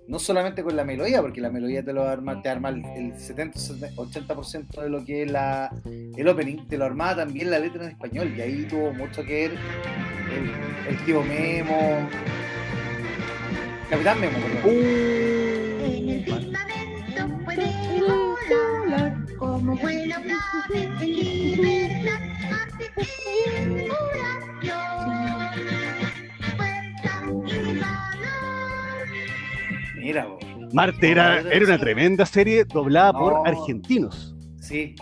[0.08, 3.18] no solamente con la melodía, porque la melodía te lo arma, te arma el, el
[3.18, 3.58] 70,
[3.96, 7.90] 80% de lo que es la, el opening, te lo armaba también la letra en
[7.90, 9.52] español, y ahí tuvo mucho que ver
[10.32, 12.08] el, el tío Memo,
[13.90, 14.60] Capitán Memo, perdón.
[15.84, 18.00] En el firmamento puede
[18.80, 22.26] volar como vuela una ave en libertad.
[30.24, 30.74] Mira, vos.
[30.74, 33.18] Marte era, era una tremenda serie doblada No.
[33.18, 34.34] por argentinos.
[34.60, 34.94] sí.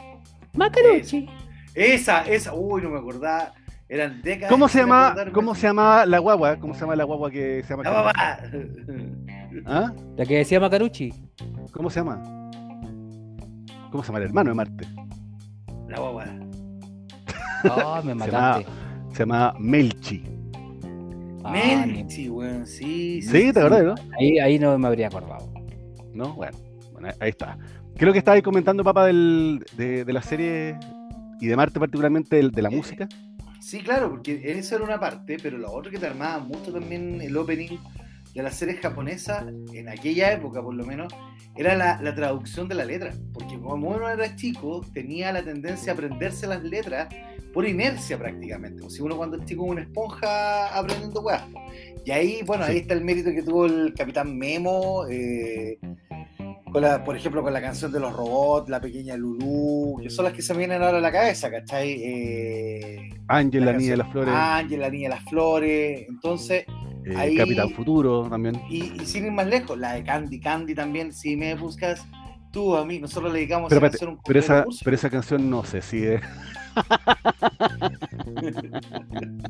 [0.55, 1.29] Macarucci.
[1.75, 3.53] Esa, esa, uy, no me acordaba.
[3.89, 4.51] Eran décadas.
[4.51, 5.33] ¿Cómo se sin llama, acordarme.
[5.33, 6.57] cómo se llama la guagua?
[6.57, 7.83] ¿Cómo se llama la guagua que se llama?
[7.83, 8.13] La mamá.
[9.67, 9.93] ¿Ah?
[10.17, 11.13] La que decía Macarucci.
[11.73, 12.23] ¿Cómo se llama?
[13.91, 14.87] ¿Cómo se llama el hermano de Marte?
[15.89, 16.25] La guagua.
[17.65, 18.67] Ah, me mataste.
[19.13, 20.23] Se llama Melchi.
[20.25, 20.44] Ah, Melchi,
[21.45, 23.23] weón, sí.
[23.23, 23.95] Sí, ¿te acordás, no?
[24.19, 25.53] Ahí, ahí no me habría acordado.
[26.13, 26.33] ¿No?
[26.35, 26.57] Bueno,
[26.93, 27.59] bueno, ahí está.
[27.97, 30.77] Creo que estabais comentando, papá, del, de, de la serie
[31.41, 33.09] y de Marte particularmente del- de la música.
[33.61, 37.21] Sí, claro, porque eso era una parte, pero lo otro que te armaba mucho también
[37.21, 37.79] el opening
[38.35, 41.13] de las series japonesas, en aquella época por lo menos,
[41.57, 43.13] era la, la traducción de la letra.
[43.33, 47.09] Porque como uno era chico, tenía la tendencia a aprenderse las letras
[47.55, 48.85] por inercia prácticamente.
[48.85, 51.45] O si uno cuando es chico una esponja aprendiendo weas.
[52.05, 55.79] Y ahí, bueno, ahí está el mérito que tuvo el Capitán Memo, eh,
[56.71, 60.25] con la, por ejemplo, con la canción de los robots, la pequeña Lulú, que son
[60.25, 61.93] las que se me vienen ahora a la cabeza, ¿cachai?
[62.03, 66.07] Eh, Ángel, la, niña de las flores, Ángel, la niña de las flores.
[66.09, 66.65] Entonces,
[67.05, 68.61] eh, ahí- Capitán Futuro también.
[68.69, 72.05] y, y sin ir más lejos, la de Candy Candy también, si me buscas
[72.51, 75.51] tú a mí, nosotros le dedicamos Pero, a hacer un pero, esa, pero esa canción
[75.51, 76.21] no sé si es.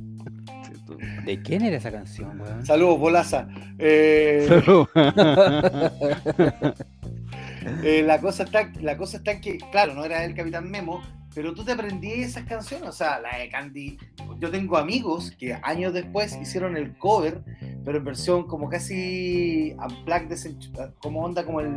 [1.24, 2.64] ¿De quién era esa canción, weón?
[2.66, 3.48] Saludos, Bolaza.
[3.78, 4.46] Eh,
[7.82, 11.02] eh, la, cosa está, la cosa está en que, claro, no era el Capitán Memo,
[11.34, 13.98] pero tú te aprendí esas canciones, o sea, la de Candy.
[14.38, 17.42] Yo tengo amigos que años después hicieron el cover,
[17.84, 21.72] pero en versión como casi unplugged, desenchu- como onda como el.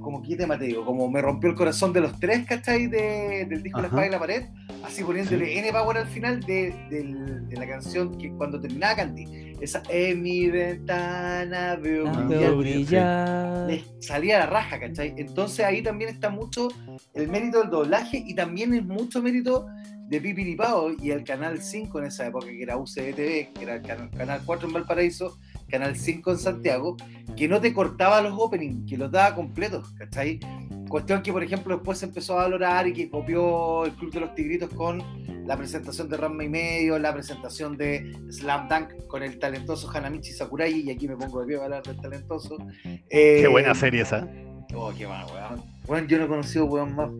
[0.00, 2.86] Como quite Mateo, como me rompió el corazón de los tres, ¿cachai?
[2.86, 3.96] De- del disco La Ajá.
[3.96, 4.42] espada y la pared,
[4.84, 9.52] así poniéndole N Power al final de, del- de la canción que cuando terminaba Candy.
[9.60, 15.14] Esa en mi ventana veo Ah, brillar les salía la raja, ¿cachai?
[15.16, 16.68] Entonces ahí también está mucho
[17.14, 19.66] el mérito del doblaje y también es mucho mérito
[20.08, 23.82] de Pipiripao y el Canal 5 en esa época, que era UCBTV, que era el
[23.82, 25.38] canal, canal 4 en Valparaíso,
[25.70, 26.96] Canal 5 en Santiago,
[27.36, 30.40] que no te cortaba los openings, que los daba completos, ¿cachai?
[30.88, 34.20] Cuestión que, por ejemplo, después se empezó a valorar y que copió el Club de
[34.20, 35.02] los Tigritos con
[35.46, 40.32] la presentación de Ranma y Medio, la presentación de Slam Dunk con el talentoso Hanamichi
[40.32, 42.58] Sakurai, y aquí me pongo de pie para hablar del talentoso.
[42.84, 44.28] Eh, Qué buena serie esa.
[44.74, 45.62] Oh, qué más, weón.
[45.86, 47.10] Weón, yo no he conocido, weón, más.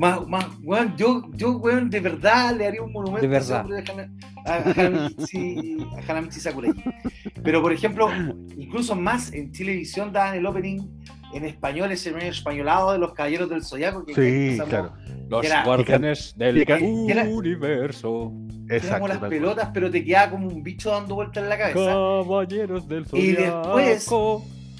[0.00, 3.66] Más, más, weón, yo, yo, weón, de verdad le haría un monumento De a verdad.
[4.46, 6.72] a, a Hanamichi, a Hanamichi Sakurai.
[7.42, 8.08] Pero, por ejemplo,
[8.56, 10.78] incluso más en Televisión daban el opening
[11.34, 14.04] en español, ese medio españolado de los Caballeros del Zodiaco.
[14.06, 14.94] Que que Sí, claro.
[15.28, 18.32] Los Era- guardianes del que- que era- universo.
[18.70, 18.94] Exacto.
[19.00, 21.84] como las pelotas, pero te quedaba como un bicho dando vueltas en la cabeza.
[21.92, 24.04] Caballeros del Y después-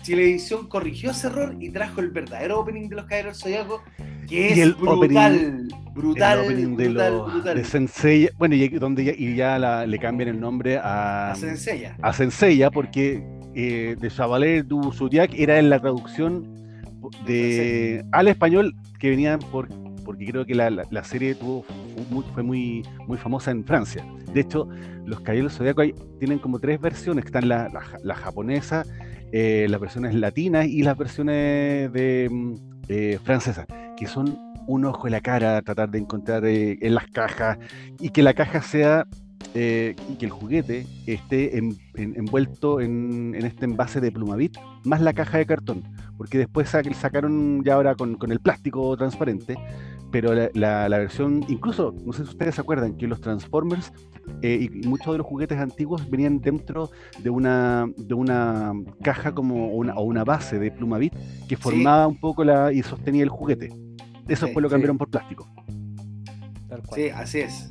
[0.01, 0.07] Zodiaco.
[0.07, 3.83] Televisión corrigió ese error y trajo el verdadero opening de los Caballeros Zodiaco,
[4.29, 7.57] que es Y el brutal, brutal, el opening de, brutal, los, brutal.
[7.57, 11.35] de Sensei, bueno, y, donde ya, y ya la- le cambian el nombre a, La
[11.37, 11.97] sencilla.
[12.03, 16.47] a Senseiya, porque eh, de Chavaler du Zodiac era en la traducción
[17.27, 19.69] de al español que venía por
[20.05, 21.75] porque creo que la, la- la serie tuvo fu-
[22.11, 24.05] muy- fue muy, muy famosa en Francia.
[24.33, 24.69] De hecho,
[25.07, 27.69] los Caballeros Zodiaco hay- tienen como tres versiones, están la,
[28.03, 28.85] la japonesa,
[29.33, 32.55] eh, las versiones latinas y las versiones de, mm,
[32.88, 33.66] eh, francesas,
[33.97, 37.59] que son un ojo en la cara, tratar de encontrar eh, en las cajas
[37.99, 39.07] y que la caja sea
[39.53, 45.12] y que el juguete esté en- en- envuelto en, este envase de plumavit más la
[45.12, 45.83] caja de cartón,
[46.16, 49.57] porque después sa- sacaron ya ahora con, el plástico transparente,
[50.12, 53.93] pero la versión, incluso, no sé si ustedes se acuerdan, que los Transformers
[54.43, 59.33] eh, y, y muchos de los juguetes antiguos venían dentro de una, de una caja
[59.33, 61.14] como una, o una base de plumavit
[61.49, 63.68] que formaba un poco la y sostenía el juguete.
[64.28, 65.49] Eso Sí, fue lo cambiaron por plástico.
[66.68, 67.01] Tal cual.
[67.01, 67.68] Sí, así es.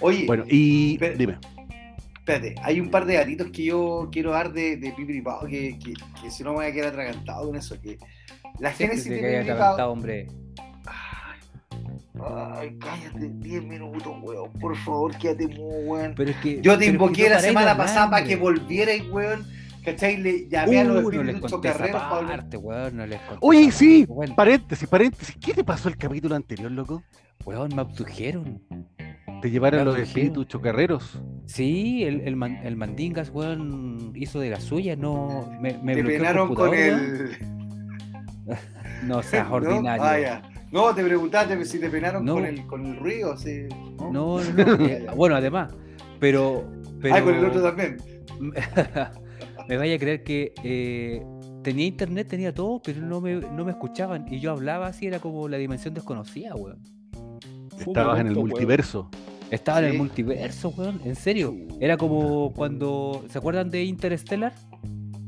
[0.00, 1.38] Oye, Bueno, y dime.
[2.18, 5.94] espérate, hay un par de gatitos que yo quiero dar de, de Pipiripao, que, que,
[6.22, 7.80] que si no me voy a quedar atragantado con eso.
[7.80, 7.98] Que
[8.58, 9.92] la génesis de Pipiripao.
[9.92, 10.26] hombre.
[12.26, 14.52] Ay, cállate, 10 minutos, weón.
[14.60, 16.14] Por favor, quédate mudo, weón.
[16.16, 18.24] Pero es que, Yo te pero es que invoqué no la semana hablar, pasada para
[18.26, 19.46] que volvierais, weón.
[19.84, 20.18] ¿cachai?
[20.18, 22.40] Le llamé a los Uh, no les espíritus conté esa chocarreros para hablar.
[22.40, 25.36] parte, weón, no les conté Oye, sí, parte, paréntesis, paréntesis.
[25.40, 27.02] ¿Qué te pasó el capítulo anterior, loco?
[27.46, 28.60] Weón, me abdujeron.
[29.40, 31.20] Te llevaron los espíritus chocarreros.
[31.46, 35.48] Sí, el, el, man- el Mandingas, weón, hizo de la suya, no.
[35.60, 37.36] Me, me Te penaron con el.
[39.04, 39.54] No seas ¿no?
[39.56, 40.02] ordinario.
[40.04, 40.42] Ah, ya.
[40.70, 42.34] No, te preguntaste si te penaron No.
[42.34, 43.62] con, el, con el ruido, sí.
[43.98, 44.40] No, no, no.
[44.84, 45.72] eh, bueno, además,
[46.20, 46.64] pero.
[47.00, 47.96] pero Ah, con el otro también.
[49.68, 51.22] me vaya a creer que eh,
[51.62, 54.26] tenía internet, tenía todo, pero no me, no me escuchaban.
[54.32, 56.78] Y yo hablaba así, era como la dimensión desconocida, weón.
[57.78, 59.08] Estabas en el multiverso.
[59.50, 61.00] Estaba en el multiverso, weón.
[61.04, 61.54] En serio.
[61.80, 63.24] Era como cuando.
[63.30, 64.52] ¿Se acuerdan de Interstellar?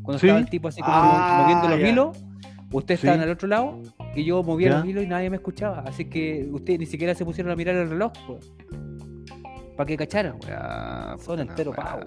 [0.03, 0.27] Cuando Sí.
[0.27, 1.89] estaba el tipo así como Ah, moviendo los ya.
[1.89, 2.19] hilos.
[2.73, 3.07] Ustedes Sí.
[3.07, 3.79] estaban al otro lado
[4.15, 4.79] y yo movía Ya.
[4.79, 5.81] los hilos y nadie me escuchaba.
[5.87, 8.41] Así que ustedes ni siquiera se pusieron a mirar el reloj, weón.
[9.77, 11.19] Para que cacharan, weón.
[11.21, 12.03] Son entero pavo.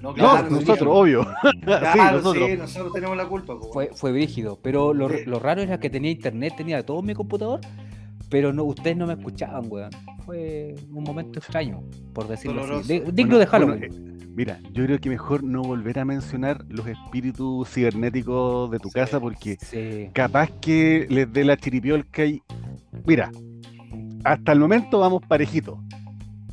[0.00, 1.24] No, No, nosotros, obvio.
[1.62, 2.50] Claro, sí, nosotros.
[2.50, 3.54] sí, nosotros tenemos la culpa.
[3.72, 4.58] Fue, fue brígido.
[4.60, 5.24] Pero lo, Sí.
[5.26, 7.60] lo raro era que tenía internet, tenía todo en mi computador.
[8.32, 9.90] Pero no, ustedes no me escuchaban, weón.
[10.26, 11.82] Fue un momento extraño,
[12.14, 12.80] por decirlo Doloroso.
[12.84, 12.98] así.
[13.00, 13.90] De- digno de Bueno, Halloween.
[13.90, 18.78] bueno, eh, mira, yo creo que mejor no volver a mencionar los espíritus cibernéticos de
[18.78, 18.94] tu Sí.
[18.94, 20.08] casa porque Sí.
[20.14, 22.42] capaz que les dé la chiripiolca y.
[23.06, 23.30] Mira,
[24.24, 25.78] hasta el momento vamos parejitos.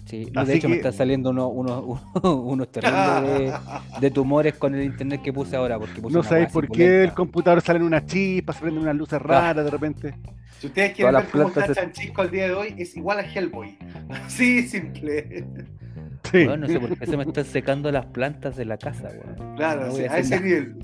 [0.10, 3.54] Sí, Así de hecho me que- están saliendo unos, terribles de,
[4.02, 5.78] de tumores con el internet que puse ahora.
[5.78, 8.96] Porque puse No una sabéis por qué el computador salen unas chispas, se prenden unas
[8.96, 10.16] luces raras de repente.
[10.60, 13.20] Si ustedes quieren Todas ver cómo está se- Chanchisco al día de hoy, es igual
[13.20, 13.78] a Hellboy.
[14.10, 15.46] Así simple.
[16.32, 16.46] Sí.
[16.46, 19.56] Weón, no sé por qué se me están secando las plantas de la casa, weón.
[19.56, 20.42] Claro, No sí, a ese nada.
[20.48, 20.76] nivel.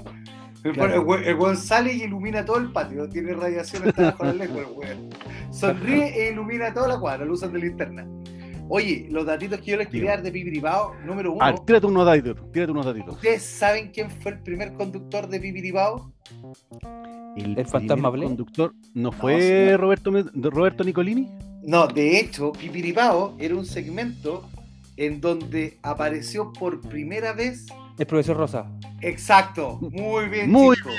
[0.63, 1.15] El, Claro.
[1.15, 4.45] el el weón sale y ilumina todo el patio, tiene radiación hasta abajo de la
[4.45, 5.09] lengua, el weón.
[5.51, 8.05] Sonríe e ilumina toda la cuadra, lo usan de linterna.
[8.67, 11.43] Oye, los datitos que yo les quería dar de Pipiripao, número uno.
[11.43, 13.15] Ah, tírate unos datitos, tírate unos datitos.
[13.15, 16.11] ¿Ustedes saben quién fue el primer conductor de Pipiripao?
[17.37, 18.25] El, ¿El fantasma Blé?
[18.25, 19.77] conductor no fue.
[19.77, 20.11] Roberto,
[20.49, 21.29] Roberto Nicolini.
[21.63, 24.49] No, de hecho, Pipiripao era un segmento
[24.97, 27.67] en donde apareció por primera vez.
[27.99, 28.65] El profesor Rosa.
[29.01, 30.89] Exacto, muy bien, Muy chico.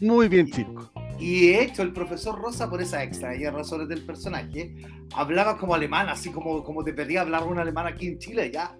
[0.00, 0.90] Muy bien, chico.
[1.18, 4.74] Y de hecho, el profesor Rosa, por esas extrañas razones del personaje,
[5.14, 8.76] hablaba como alemán, así como, como te pedía hablar un alemán aquí en Chile, ya.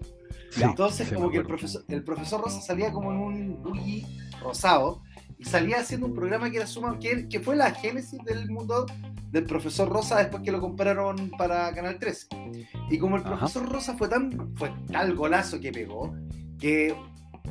[0.49, 4.05] Sí, Entonces, como que el profesor, el profesor Rosa salía como en un bully
[4.41, 5.01] rosado
[5.37, 8.85] y salía haciendo un programa que era suma, que, que fue la génesis del mundo
[9.31, 12.27] del profesor Rosa después que lo compraron para Canal 13.
[12.91, 13.37] Y como el Ajá.
[13.37, 16.13] profesor Rosa fue tan fue tal golazo que pegó,
[16.59, 16.95] que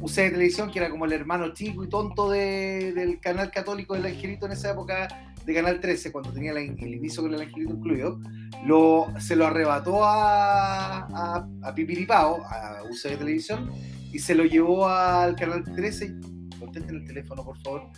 [0.01, 4.07] usé televisión, que era como el hermano chico y tonto de- del canal católico del
[4.07, 5.09] Angelito en esa época
[5.45, 8.21] de Canal 13, cuando tenía la- el inicio con el Angelito incluido,
[8.65, 13.71] lo, se lo arrebató a, a, a Pipiripao, a UC de televisión,
[14.13, 16.15] y se lo llevó al Canal 13.
[16.61, 17.89] Contesten el teléfono, por favor.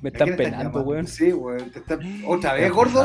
[0.00, 1.06] Me ¿A están penando, weón.
[1.06, 1.70] Sí, weón.
[1.70, 3.00] te están- ¿Otra vez, gordo?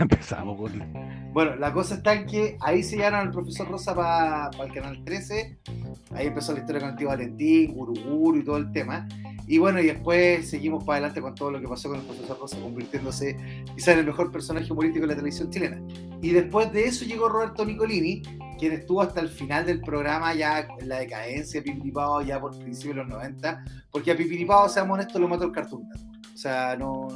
[0.00, 0.84] empezamos, gordo.
[1.32, 5.04] Bueno, la cosa está en que ahí se llevaron al profesor Rosa para el canal
[5.04, 5.58] 13.
[6.12, 9.08] Ahí empezó la historia con el tío Valentín, Guruguru y todo el tema.
[9.46, 12.38] Y bueno, y después seguimos para adelante con todo lo que pasó con el profesor
[12.38, 13.36] Rosa, convirtiéndose
[13.74, 15.80] quizás en el mejor personaje humorístico de la televisión chilena.
[16.20, 18.22] Y después de eso llegó Roberto Nicolini,
[18.58, 22.58] quien estuvo hasta el final del programa, ya en la decadencia de Pipiripao, ya por
[22.58, 23.64] principios de los 90.
[23.90, 25.82] Porque a Pipiripao, seamos honestos, lo mató el Cartoon.
[26.34, 27.08] O sea, no,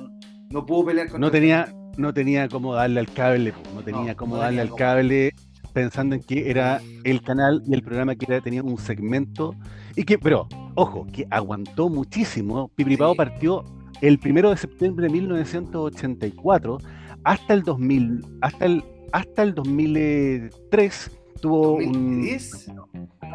[0.51, 4.17] no pudo pelear con No tenía, no tenía cómo darle al cable, no tenía No,
[4.17, 5.33] cómo no darle al cable
[5.73, 9.55] pensando en que era el canal y el programa que era, tenía un segmento
[9.97, 12.71] y que, pero, ojo, que aguantó muchísimo.
[12.77, 13.17] Pipripao Sí.
[13.19, 13.65] partió
[14.01, 16.79] el primero de septiembre de 1984
[17.25, 22.23] hasta el 2000, hasta el, hasta el 2003 tuvo un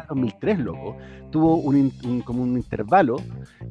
[0.00, 0.96] hasta el 2003, loco,
[1.30, 1.92] tuvo un,
[2.24, 3.16] como un intervalo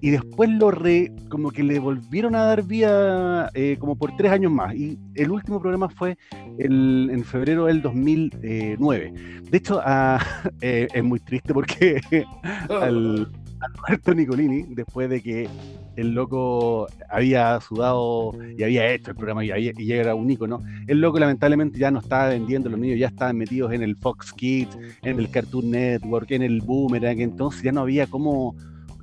[0.02, 4.32] y después lo re, como que le volvieron a dar vía eh, como por tres
[4.32, 4.74] años más.
[4.76, 6.18] Y el último programa fue
[6.58, 9.14] el- en febrero del 2009.
[9.50, 10.20] De hecho, ah,
[10.62, 12.02] eh, es muy triste porque
[12.70, 13.28] al,
[13.62, 15.50] a Roberto Nicolini, después de que
[15.96, 20.30] el loco había sudado y había hecho el programa y, había- y ya era un
[20.32, 23.96] ícono, el loco lamentablemente ya no estaba vendiendo, los niños ya estaban metidos en el
[23.98, 28.56] Fox Kids, en el Cartoon Network, en el Boomerang, entonces ya no había como,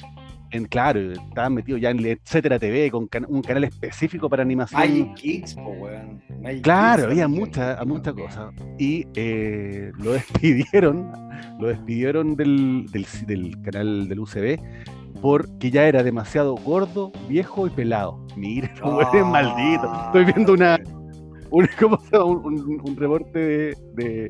[0.51, 4.81] en- claro, estaban metidos ya en Etcétera TV, con can- un canal específico para animación.
[4.81, 6.21] Magic Kids, po, weón.
[6.43, 7.41] Magic Claro, Kids había también.
[7.45, 8.51] mucha, mucha cosa.
[8.79, 11.13] Y eh, lo despidieron,
[11.61, 14.59] lo despidieron del, del, del canal del UCB
[15.21, 18.25] porque ya era demasiado gordo, viejo y pelado.
[18.37, 19.93] Mira, no eres maldito.
[20.07, 20.79] Estoy viendo una,
[21.51, 22.25] un, ¿cómo se llama?
[22.25, 24.29] un, un- un reporte de, de-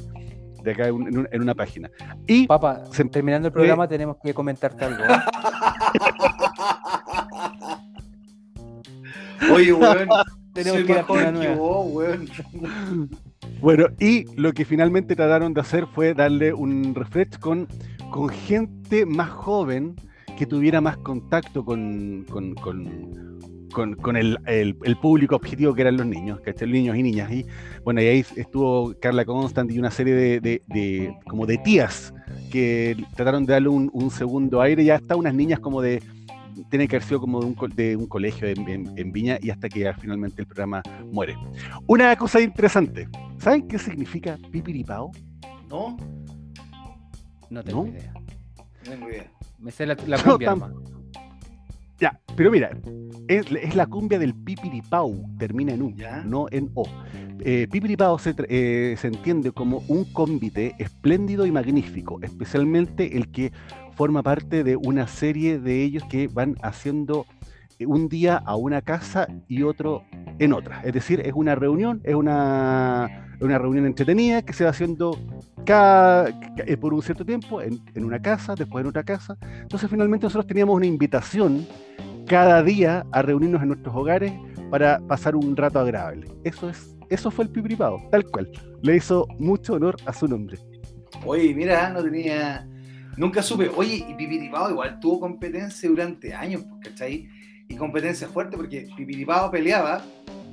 [0.68, 1.90] de acá en, en un- en una página.
[2.26, 5.02] Y Papá, Se- terminando el programa tenemos que comentarte algo.
[5.04, 5.08] ¿eh?
[9.52, 10.08] Oye, weón.
[10.52, 12.28] Tenemos que vos, weón.
[13.60, 17.66] Bueno, y lo que finalmente trataron de hacer fue darle un refresh con,
[18.10, 19.96] con gente más joven
[20.36, 23.38] que tuviera más contacto con, con, con-
[23.72, 26.68] con- con el, el- el público objetivo que eran los niños, ¿cachai?
[26.70, 27.30] Niños y niñas.
[27.32, 27.46] Y
[27.84, 32.12] bueno, y ahí estuvo Carla Constant y una serie de, de- de- como de tías
[32.50, 34.84] que trataron de darle un, un segundo aire.
[34.84, 36.02] Ya hasta unas niñas como de
[36.70, 39.50] tiene que haber sido como de un, de un colegio en, en- en Viña y
[39.50, 41.36] hasta que ya finalmente el programa muere.
[41.86, 43.08] Una cosa interesante,
[43.38, 45.12] ¿saben qué significa pipiripao?
[45.70, 45.96] No,
[47.50, 47.90] No tengo ¿No?
[47.90, 48.12] idea.
[48.14, 49.30] no tengo idea.
[49.58, 50.56] Me sé la, la cumbia.
[51.98, 52.70] Ya, pero mira,
[53.26, 56.22] es, es la cumbia del pipiripao, termina en U, Ya.
[56.24, 56.86] no en O.
[57.40, 63.52] Eh, pipiripao se, eh, se entiende como un cómbite espléndido y magnífico, especialmente el que
[63.94, 67.26] forma parte de una serie de ellos que van haciendo
[67.86, 70.02] un día a una casa y otro
[70.38, 70.80] en otra.
[70.84, 75.18] Es decir, es una reunión, es una, una reunión entretenida que se va haciendo
[75.64, 79.36] cada, ca- eh, por un cierto tiempo en, en una casa, después en otra casa.
[79.62, 81.66] Entonces finalmente nosotros teníamos una invitación
[82.26, 84.32] cada día a reunirnos en nuestros hogares
[84.70, 86.26] para pasar un rato agradable.
[86.44, 88.50] Eso es, eso fue el Pipripado, tal cual.
[88.82, 90.58] Le hizo mucho honor a su nombre.
[91.24, 92.68] Oye, mira, no tenía.
[93.16, 93.68] Nunca supe.
[93.76, 97.28] Oye, y Pipiripao igual tuvo competencia durante años, pues, ¿cachai?
[97.68, 100.02] Y competencia fuerte porque Pipiripao peleaba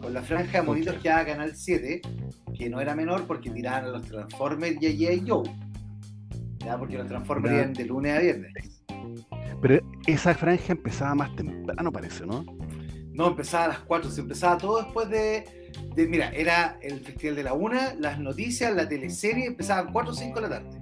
[0.02, 2.02] con la franja de monitos que daba Canal 7,
[2.58, 5.24] que no era menor porque tiraban a los Transformers y a G.I.
[5.28, 5.50] Joe.
[6.66, 8.54] Ya, porque los Transformers iban de lunes a viernes.
[9.62, 12.46] Pero esa franja empezaba más temprano, parece, ¿no?
[13.14, 17.36] No, empezaba a las 4, se empezaba todo después de, de- Mira, era el Festival
[17.38, 20.75] de la Una, las noticias, la teleserie, empezaban 4 o 5 de la tarde.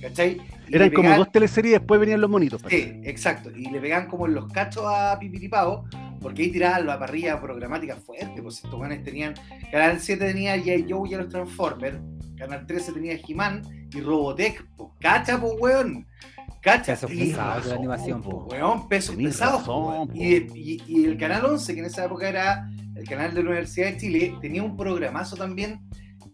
[0.00, 0.40] ¿Cachai?
[0.68, 2.62] Y Eran como pegaban- dos teleseries y después venían los monitos.
[2.68, 3.50] Sí, exacto.
[3.50, 5.84] Y le pegaban como en los cachos a Pipiripao,
[6.20, 8.40] porque ahí tiraban la parrilla programática fuerte.
[8.42, 9.34] Pues estos guanes tenían.
[9.70, 10.86] Canal 7 tenía G.I.
[10.88, 11.98] Joe y a los Transformers.
[12.36, 14.64] Canal 13 tenía He-Man y Robotech.
[14.76, 16.06] Pues cacha, pues weón.
[16.62, 16.92] Cacha.
[16.92, 18.46] Pesos pesados de animación, po.
[18.46, 18.54] po.
[18.54, 19.60] Weón, pesos Tenís pesados.
[19.60, 20.12] razón, po, po.
[20.14, 23.48] y, y- y el Canal 11, que en esa época era el canal de la
[23.50, 25.80] Universidad de Chile, tenía un programazo también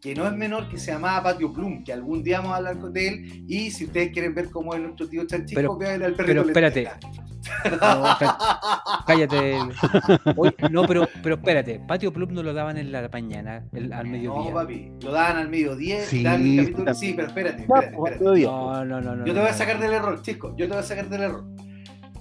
[0.07, 2.79] que no es menor, que se llamaba Patio Plum, que algún día vamos a hablar
[2.79, 3.45] con de él.
[3.49, 6.71] Y si ustedes quieren ver cómo es nuestro tío Chanchico, Pero- vean al perrito pero
[6.71, 6.89] espérate.
[7.73, 7.79] No,
[8.19, 8.39] cá-
[9.07, 9.57] cállate.
[10.37, 11.81] Oye, no, pero, pero espérate.
[11.89, 14.55] Patio Club no lo daban en la mañana, el- al No, mediodía.
[14.55, 16.01] papi, lo daban al mediodía.
[16.05, 18.43] Sí, el capítulo- sí, pero espérate, espérate, pues, espérate.
[18.45, 19.27] No, no, no, no.
[19.27, 19.59] Yo te voy a no.
[19.59, 20.53] sacar del error, chicos.
[20.57, 21.45] Yo te voy a sacar del error.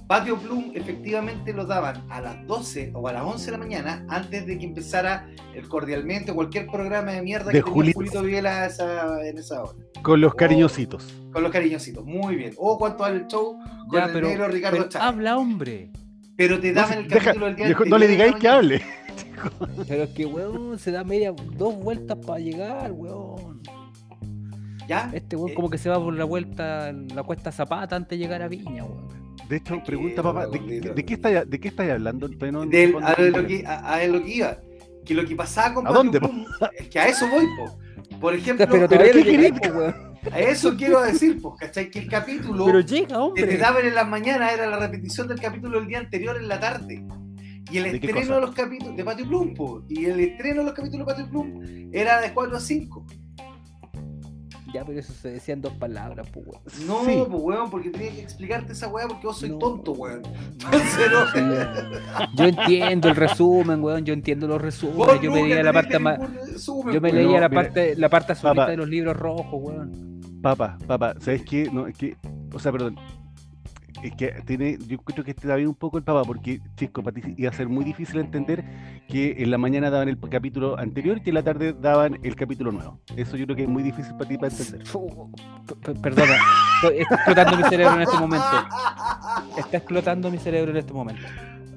[0.08, 4.06] Patio Plum efectivamente lo daban a las 12 o a las 11 de la mañana
[4.08, 7.98] antes de que empezara el Cordialmente o cualquier programa de mierda De que tenía Julito.
[8.00, 9.74] Julito Viela esa- en esa hora.
[10.04, 10.36] Con los Oh.
[10.36, 11.12] cariñositos.
[11.34, 12.54] Con los cariñositos, muy bien.
[12.58, 13.58] O cuanto al show
[13.90, 15.08] con Ya, el pero, negro Ricardo pero Chávez.
[15.08, 15.90] habla, hombre.
[16.38, 18.48] Pero te No, daban si- el deja- capítulo del día viejo, no le digáis que
[18.48, 18.82] hable.
[19.88, 23.62] Pero es que, weón, se da media, dos vueltas para llegar, weón.
[24.88, 25.10] ¿Ya?
[25.14, 28.18] Este weón Eh, como que se va por la vuelta, la cuesta Zapata antes de
[28.20, 29.25] llegar a Viña, weón.
[29.50, 32.28] De hecho, Tranquilo, pregunta papá, ¿de, de qué estáis de qué estáis hablando?
[32.28, 34.58] No- Del- no- a, no- lo que, a, a lo que iba.
[35.06, 36.46] Que lo que pasaba con ¿A Patio dónde, Plum,
[36.80, 37.78] es que a eso voy, po.
[38.20, 39.24] Por ejemplo, Pero ¿pero qué no
[39.60, 40.34] querés?
[40.34, 41.92] a eso quiero decir, pues, ¿cachai?
[41.92, 43.58] Que el capítulo Pero llega, que te hombre.
[43.58, 47.06] daban en las mañanas era la repetición del capítulo del día anterior en la tarde.
[47.72, 49.84] Y el ¿De estreno de los capítulos de Patio Plum, po.
[49.90, 53.06] Y el estreno de los capítulos de Patio Plum era de 4 a 5.
[54.76, 56.62] Ya, pero eso se decía en dos palabras, po, weón.
[56.86, 57.24] No, Sí.
[57.30, 59.58] pues, weón, porque tenía que explicarte esa weá porque vos sois No.
[59.58, 60.22] tonto, weón.
[60.52, 61.26] Entonces, no.
[61.32, 64.04] Sí, Yo entiendo el resumen, weón.
[64.04, 65.22] Yo entiendo los resúmenes.
[65.22, 66.20] Yo me leía la parte más.
[66.52, 67.26] resumen, Yo me weón.
[67.26, 68.72] leía la parte, la parte azulita papá.
[68.72, 70.20] de los libros rojos, weón.
[70.42, 71.70] Papá, papá, ¿sabes qué?
[71.72, 72.18] No, es que,
[72.54, 72.98] o sea, perdón.
[74.04, 77.16] Es que tiene, yo creo que está bien un poco el papá, porque, chisco, para
[77.16, 78.64] ti iba a ser muy difícil entender
[79.08, 82.72] que en la mañana daban el capítulo anterior y en la tarde daban el capítulo
[82.72, 83.00] nuevo.
[83.16, 84.84] Eso yo creo que es muy difícil para ti para entender.
[86.02, 86.36] Perdona,
[86.82, 88.46] estoy- está explotando mi cerebro en este momento.
[89.58, 91.22] Está explotando mi cerebro en este momento.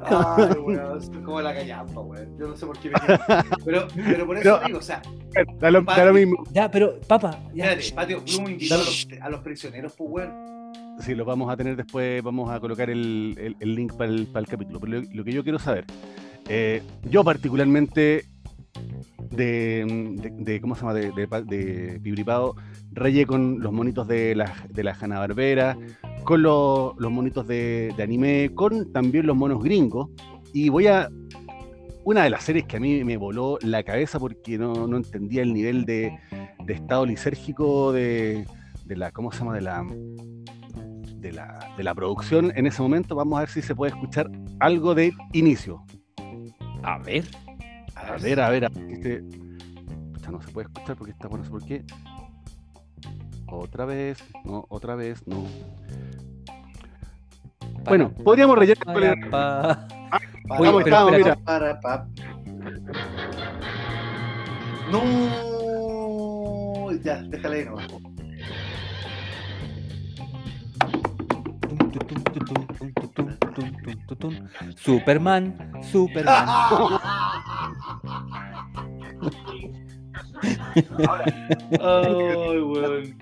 [0.01, 2.39] Ay, weón, soy como la callampa, weón.
[2.39, 2.97] Yo no sé por qué me.
[3.65, 4.67] Pero, pero por eso No.
[4.67, 5.03] digo, o sea,
[5.59, 6.45] Da lo, da lo mismo.
[6.53, 7.73] Ya, pero, papá, ya.
[7.73, 10.58] espérate, Patio Plum invitó a los, a los prisioneros, pues, weón.
[11.01, 14.41] Sí, lo vamos a tener después, vamos a colocar el, el- link para el, para
[14.41, 14.81] el capítulo.
[14.81, 15.85] Pero lo, lo que yo quiero saber,
[16.49, 18.25] eh, yo particularmente
[19.31, 20.95] de, de- ¿cómo se llama?
[20.95, 22.57] De, de, de Pibripao,
[22.93, 25.79] rayé con los monitos de la, de la Hanna Barbera,
[26.25, 30.09] con los, los monitos de, anime, con también los monos gringos.
[30.53, 31.09] Y voy a.
[32.05, 35.43] Una de las series que a mí me voló la cabeza porque no, no entendía
[35.43, 36.19] el nivel de,
[36.65, 38.47] de estado lisérgico de,
[38.87, 39.55] de la, ¿cómo se llama?
[39.55, 39.85] De la,
[41.29, 43.15] de la, de la producción en ese momento.
[43.15, 45.83] Vamos a ver si se puede escuchar algo de inicio.
[46.83, 47.25] A ver.
[47.95, 49.23] A ver, a ver, a ver, este-
[50.15, 51.85] pucha, no se puede escuchar porque está bueno, no sé por qué.
[53.47, 55.45] Otra vez, no, otra vez, no.
[57.85, 59.89] Bueno, podríamos rellenar con el- Para.
[60.49, 61.13] Para, ¿Cómo pero estamos?
[61.13, 62.07] Mira, para, pa.
[64.91, 67.87] No, ya, déjale ahí nomás.
[74.77, 76.49] Superman, Superman.
[82.63, 83.19] Weón.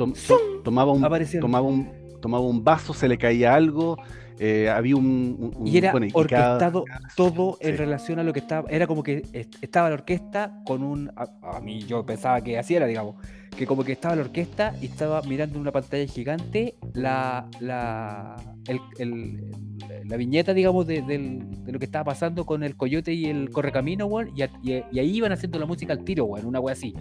[0.63, 1.01] Tomaba un...
[1.39, 3.97] Tomaba un tomaba un vaso, se le caía algo,
[4.39, 8.39] eh, había un, Y era bueno, y cada- orquestado todo en relación a lo que
[8.39, 8.69] estaba.
[8.69, 11.11] Era como que est- estaba la orquesta con un.
[11.15, 13.15] A, a mí yo pensaba que así era, digamos.
[13.57, 17.47] Que como que estaba la orquesta y estaba mirando en una pantalla gigante la.
[17.59, 18.35] la
[18.67, 19.51] el- el-
[20.05, 23.51] la viñeta, digamos, de, del- de lo que estaba pasando con el coyote y el
[23.51, 24.31] correcamino, weón.
[24.35, 26.45] Y, a- y- y ahí iban haciendo la música al tiro, weón.
[26.45, 26.93] Una wea así.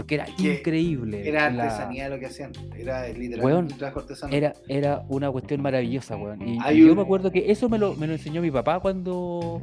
[0.00, 1.28] Porque era que increíble.
[1.28, 2.52] Era la- artesanía lo que hacían.
[2.76, 4.32] Era literalmente Weón, un trabajo artesano.
[4.34, 6.40] era, era una cuestión maravillosa, weón.
[6.46, 9.62] Y, yo un- me acuerdo que eso me lo, me lo enseñó mi papá cuando,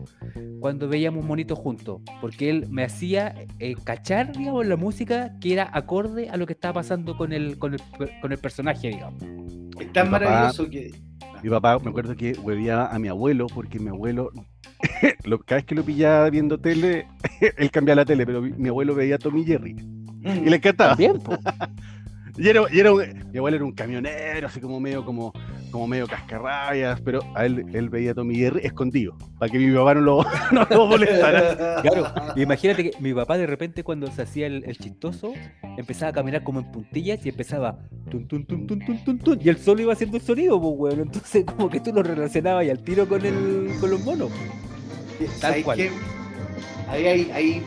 [0.60, 2.02] cuando veíamos monitos juntos.
[2.22, 6.54] Porque él me hacía eh, cachar, digamos, la música que era acorde a lo que
[6.54, 7.82] estaba pasando con el, con el,
[8.22, 9.22] con el personaje, digamos.
[9.80, 10.92] Es tan Mi papá- maravilloso que.
[11.44, 14.32] Mi papá, me acuerdo que hueveaba a mi abuelo porque mi abuelo,
[15.26, 17.08] lo- cada vez que lo pillaba viendo tele,
[17.58, 19.76] él cambiaba la tele, pero mi, mi abuelo veía a Tommy Jerry
[20.26, 20.90] y le encantaba.
[20.92, 21.38] También, po.
[22.38, 25.32] Y era, y era un- mi abuelo era un camionero, así como medio, como,
[25.72, 29.74] como medio cascarrabias, pero a él, él veía a Tommy Jerry escondido, para que mi
[29.74, 31.80] papá no lo, no lo molestara.
[31.82, 35.32] Claro, imagínate que mi papá de repente cuando se hacía el, el chistoso,
[35.78, 37.78] empezaba a caminar como en puntillas y empezaba
[38.12, 40.74] tun, tun, tun, tun, tun, tun, tun, y él solo iba haciendo el sonido, pues
[40.78, 41.00] weón.
[41.08, 44.30] Entonces como que tú lo relacionabas y al tiro con el, con los monos.
[45.20, 45.80] Tal ¿Sabes cual.
[46.90, 47.64] Ahí hay, hay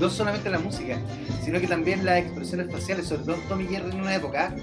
[0.00, 0.98] no solamente la música,
[1.44, 4.54] sino que también las expresiones faciales, sobre todo Tommy Jerry en una época,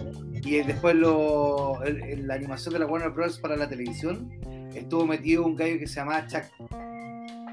[0.41, 3.39] y después lo, el- el- la animación de la Warner Bros.
[3.39, 4.29] para la televisión,
[4.73, 6.43] estuvo metido un gallo que se llamaba Chuck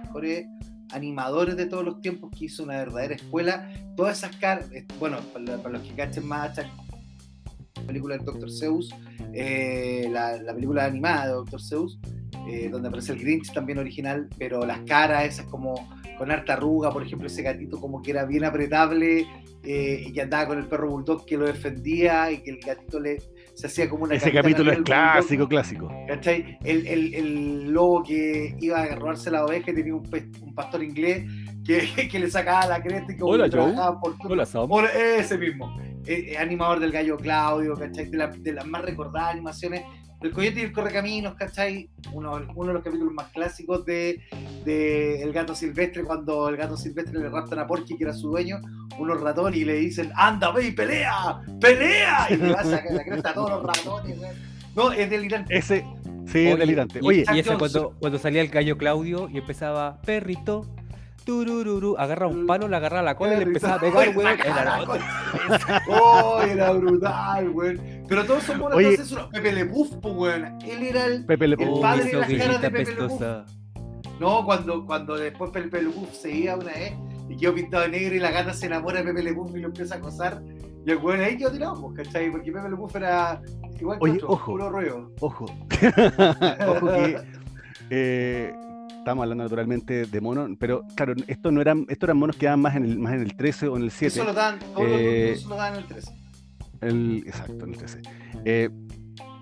[0.05, 0.47] mejores
[0.93, 3.69] animadores de todos los tiempos que hizo una verdadera escuela.
[3.97, 4.67] Todas esas caras,
[5.01, 6.67] bueno, para, para los que cachen más, Chuck,
[7.77, 8.51] la película de Dr.
[8.51, 8.91] Zeus,
[9.35, 11.61] eh, la, la película animada de Dr.
[11.61, 11.99] Zeus,
[12.49, 16.91] eh, donde aparece el Grinch también original, pero las caras esas como con harta arruga,
[16.91, 19.27] por ejemplo, ese gatito como que era bien apretable
[19.63, 23.01] eh, y que andaba con el perro bulldog que lo defendía y que el gatito
[23.01, 23.19] le
[23.55, 24.85] se hacía como una Ese capítulo es bulldog.
[24.85, 25.89] clásico, clásico.
[26.07, 26.59] ¿Cachai?
[26.63, 30.55] El, el, el lobo que iba a robarse la oveja y tenía un, pe- un
[30.55, 31.25] pastor inglés
[31.65, 33.73] que, que le sacaba la cresta y como Hola, que Joe.
[33.73, 34.33] trabajaba por turno.
[34.35, 34.67] Hola, Sam.
[34.71, 35.75] Hola, ese mismo.
[36.07, 38.07] Eh, eh, animador del gallo Claudio, ¿cachai?
[38.11, 39.83] De, la- de las más recordadas animaciones.
[40.23, 41.91] El Coyote y el Correcaminos, ¿cachai?
[42.13, 44.21] Uno, uno de los capítulos más clásicos de,
[44.65, 48.31] de El Gato Silvestre, cuando el Gato Silvestre le raptan a Porky, que era su
[48.31, 48.61] dueño,
[48.99, 52.93] unos ratones, y le dicen, anda, ve y pelea, pelea, y le va a sacar
[52.93, 54.17] la cresta a todos los ratones.
[54.75, 55.57] No, es delirante.
[55.57, 56.99] Ese, sí, Sí, es Oye, delirante.
[57.01, 57.59] Y, Oye, y ese Johnson.
[57.59, 60.67] cuando, cuando salía el gallo Claudio y empezaba, perrito,
[61.27, 64.41] turururu, agarra un palo, le agarraba la cola y le empezaba a pegar, Ay, weón.
[64.41, 65.23] Era la la cola.
[65.91, 67.81] Oh, era brutal, weón.
[68.09, 68.89] Pero todos son buenos Oye.
[68.91, 70.59] entonces uno- Pepe Le pues, weón.
[70.63, 71.27] Él era el.
[71.27, 71.81] Pepe Le el Pew.
[71.83, 73.09] padre de las esa caras de Pepe Le Buf.
[73.19, 73.45] pestosa.
[74.21, 76.95] No, cuando, cuando después Pepe Le se iba una vez
[77.29, 79.61] y quedó pintado de negro y la gata se enamora de Pepe Le Buf y
[79.61, 80.41] lo empieza a acosar.
[80.87, 82.31] Y el weón ahí quedó tirado, ¿cachai?
[82.31, 83.43] Porque Pepe Le Buf era
[83.79, 84.53] igual que Oye, otro, ojo.
[84.53, 85.11] puro rollo.
[85.21, 85.45] Ojo.
[86.69, 87.19] Ojo que
[87.91, 88.55] eh,
[89.07, 92.59] estamos hablando naturalmente de monos, pero claro, estos no eran, estos eran monos que daban
[92.59, 94.07] más en el, más en el 13 o en el 7.
[94.07, 96.13] Eso lo dan, todos Eh, los eso lo dan en el 13.
[96.81, 98.03] El, exacto, en el 13.
[98.45, 98.69] Eh,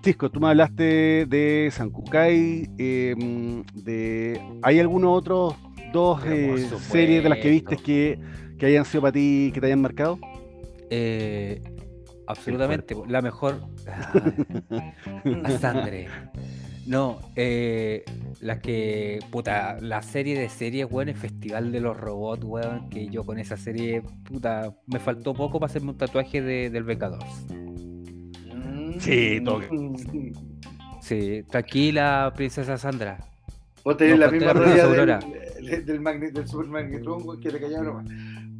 [0.03, 4.39] Cisco, tú me hablaste de Sankukai, eh, de...
[4.61, 5.55] ¿Hay algunos otros
[5.91, 8.19] dos eh, series de las que viste que,
[8.59, 10.19] que hayan sido para ti, que te hayan marcado?
[10.91, 11.59] Eh,
[12.27, 13.61] absolutamente, la mejor.
[15.23, 16.07] la sangre.
[16.85, 18.03] No, eh,
[18.41, 19.19] las que.
[19.31, 23.39] Puta, la serie de series, weón, el Festival de los Robots, weón, que yo con
[23.39, 27.23] esa serie, puta, me faltó poco para hacerme un tatuaje de- del Vengador.
[28.99, 29.67] Sí, toque.
[31.01, 33.17] Sí, tranquila, princesa Sandra.
[33.83, 35.19] Vos tenés No, la misma la rodilla Aurora.
[35.61, 38.05] del, del, magnet, del Super Magnetron, weón, que le cayó nomás.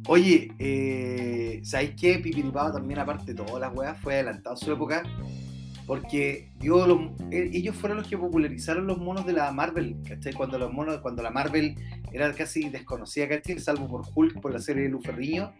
[0.08, 2.18] Oye, eh, ¿sabéis qué?
[2.18, 5.02] Pipiripao también, aparte de todas las weas, fue adelantado a su época.
[5.86, 10.32] Porque los- eh, ellos fueron los que popularizaron los monos de la Marvel, ¿cachai?
[10.32, 11.76] Cuando los monos, cuando la Marvel
[12.12, 13.58] era casi desconocida, ¿cachai?
[13.58, 15.52] Salvo por Hulk, por la serie de Luferriño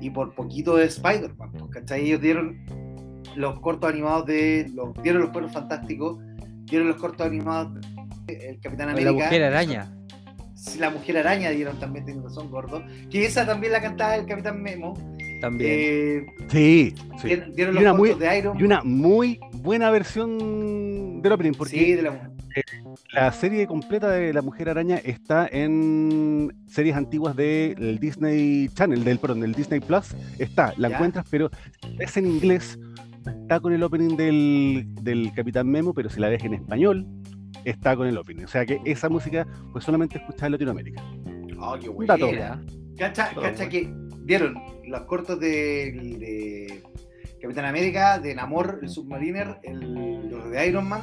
[0.00, 2.04] y por poquito de Spider-Man, pues, ¿cachai?
[2.06, 2.64] Ellos dieron
[3.36, 4.70] los cortos animados de.
[4.74, 6.18] Los, dieron los cuernos fantásticos,
[6.66, 7.80] dieron los cortos animados
[8.26, 9.12] de El Capitán La América.
[9.12, 9.90] mujer araña.
[10.78, 12.82] La Mujer Araña dieron también, tiene razón, gordo.
[13.10, 14.94] Que esa también la cantaba el Capitán Memo.
[15.44, 15.70] También.
[15.72, 17.26] Eh, Sí, sí.
[17.28, 21.52] dieron, dieron Y los una muy- de Iron Y una muy buena versión del opening,
[21.52, 22.30] porque Sí, de la
[23.12, 29.18] la serie completa de La Mujer Araña está en series antiguas del Disney Channel, del,
[29.18, 30.14] perdón, del Disney Plus.
[30.38, 30.94] Está, la Ya.
[30.94, 31.50] encuentras, pero
[31.98, 32.78] es en inglés.
[33.42, 37.06] Está con el opening del, del Capitán Memo, pero si la ves en español,
[37.64, 38.44] está con el opening.
[38.44, 41.02] O sea que esa música fue solamente escuchada en Latinoamérica.
[41.58, 42.16] Oh, qué buena.
[42.96, 43.68] Cacha, cacha bueno.
[43.70, 43.92] que
[44.24, 46.82] dieron los cortos de, de
[47.40, 51.02] Capitán América, de Namor, el Submariner, el, los de Iron Man.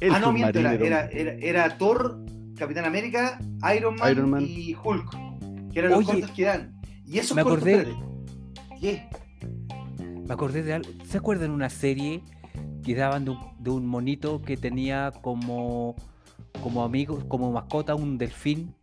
[0.00, 2.24] El ah, no, miento, era, era, era, era Thor,
[2.56, 3.38] Capitán América,
[3.76, 4.42] Iron Man, Iron Man.
[4.46, 5.70] y Hulk.
[5.72, 6.80] Que eran los cortos que dan.
[7.06, 7.94] Y esos me cortos, acordé.
[10.26, 10.90] Me acordé de algo.
[11.04, 12.22] ¿Se acuerdan una serie
[12.82, 15.96] que daban de un, de un monito que tenía como,
[16.62, 18.74] como amigo, como mascota un delfín?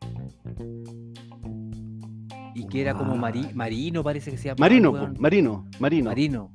[2.60, 4.58] Y que era como mari- marino, parece que se llama.
[4.60, 6.52] Marino, po, Marino, Marino, Marino.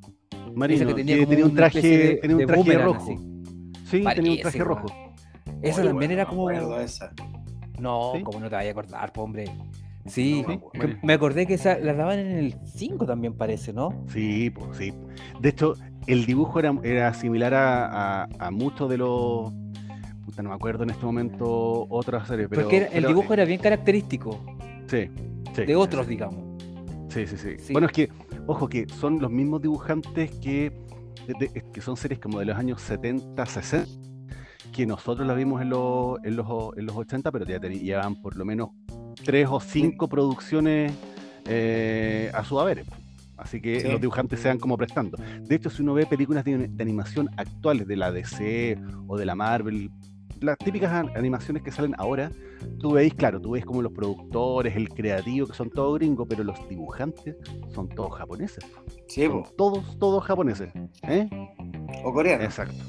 [0.54, 3.02] Marino, que tenía que como tenía un traje, de- tenía un traje boomerang, rojo.
[3.12, 3.16] así.
[3.86, 4.86] Sí, tenía un traje rojo.
[5.62, 6.50] Esa Oye, también bueno, era como.
[6.50, 7.12] esa.
[7.78, 8.22] No, ¿Sí?
[8.22, 9.44] como no te vayas a acordar, po, hombre.
[10.06, 10.60] Sí, No
[11.04, 14.04] me acordé que esa la daban en el 5 también, parece, ¿no?
[14.08, 14.92] Sí, pues sí.
[15.40, 15.74] De hecho,
[16.08, 19.52] el dibujo era, era similar a, a, a muchos de los.
[20.24, 22.62] Puta, no me acuerdo en este momento otras series, pero.
[22.62, 24.40] Porque era- el pero, dibujo eh, era bien característico
[24.88, 25.08] Sí,
[25.54, 26.10] sí, de otros, sí.
[26.10, 26.44] digamos.
[27.08, 27.72] Sí, sí, sí, Sí.
[27.72, 28.08] Bueno, es que,
[28.46, 30.72] ojo, que son los mismos dibujantes que,
[31.26, 33.86] de- de- que son series como de los años 70, 60,
[34.72, 36.46] que nosotros las vimos en los, en los,
[36.76, 38.70] en los 80, pero ya llevaban por lo menos
[39.24, 40.92] tres o cinco producciones
[41.46, 42.84] eh, a su haber.
[43.36, 43.88] Así que Sí.
[43.88, 45.18] los dibujantes se van como prestando.
[45.40, 48.78] De hecho, si uno ve películas de, de animación actuales de la DC
[49.08, 49.90] o de la Marvel,
[50.42, 52.30] las típicas an- animaciones que salen ahora,
[52.78, 56.44] tú veis, claro, tú ves como los productores, el creativo, que son todos gringos, pero
[56.44, 57.36] los dibujantes
[57.72, 58.64] son todos japoneses.
[59.08, 60.70] Sí, Son todos, todos japoneses.
[61.02, 61.28] ¿eh?
[62.04, 62.44] o coreano.
[62.44, 62.82] Exacto.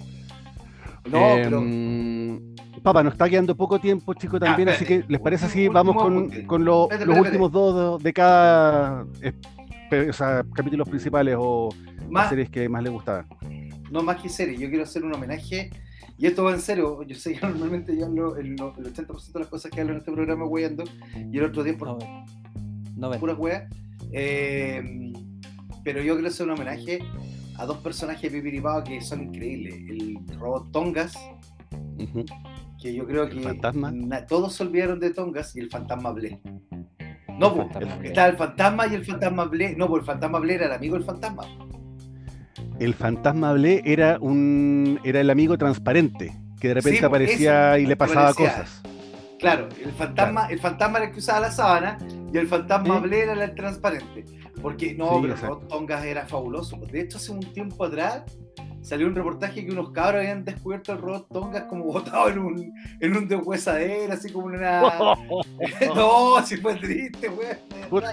[1.06, 1.60] No, pero.
[1.60, 5.12] Em, Papá, nos está quedando poco tiempo, chicos, también, así que espérate.
[5.14, 6.46] ¿les parece si Último vamos con, apunte.
[6.46, 11.70] con lo- Espérate, los espérate, últimos dos de cada eh, o sea, capítulos principales o
[12.10, 13.28] Más, series que más les gustaban?
[13.92, 15.70] no más que serie, yo quiero hacer un homenaje.
[16.18, 17.02] Y esto va en serio.
[17.04, 19.94] Yo sé que normalmente yo hablo el, no- el 80% de las cosas que hablo
[19.94, 20.84] en este programa weyando
[21.32, 22.26] y el otro 10% por No,
[22.96, 23.20] no ven.
[23.20, 23.68] pura wea.
[24.12, 25.12] Eh,
[25.84, 27.00] pero yo quiero hacer un homenaje
[27.58, 29.76] a dos personajes de Pipiripao que son increíbles.
[29.76, 31.14] El robot Tongas,
[31.98, 32.26] Ujú.
[32.82, 33.62] que yo creo ¿El que
[34.28, 36.40] todos se olvidaron de Tongas y el fantasma Ble.
[37.40, 38.08] No, El po, fantasma Ble.
[38.10, 39.76] está el fantasma y el fantasma Ble.
[39.76, 41.44] No, pues el fantasma Ble era el amigo del fantasma.
[42.84, 47.76] El fantasma Ble era un era el amigo transparente que de repente Sí, pues, aparecía
[47.76, 48.82] ese, y le pasaba cosas.
[49.40, 51.98] Claro, el fantasma, el fantasma era el que usaba la sábana
[52.34, 53.04] y el fantasma Sí.
[53.04, 54.26] Ble era el transparente.
[54.62, 55.56] Porque no, Sí, pero exacto.
[55.56, 56.78] Robot Tongas era fabuloso.
[56.92, 58.24] De hecho, hace un tiempo atrás
[58.84, 62.74] salió un reportaje que unos cabros habían descubierto el robot Tongas como botado en un,
[63.00, 64.82] en un deshuesadero, así como en una.
[65.96, 68.04] no, si fue triste, weón.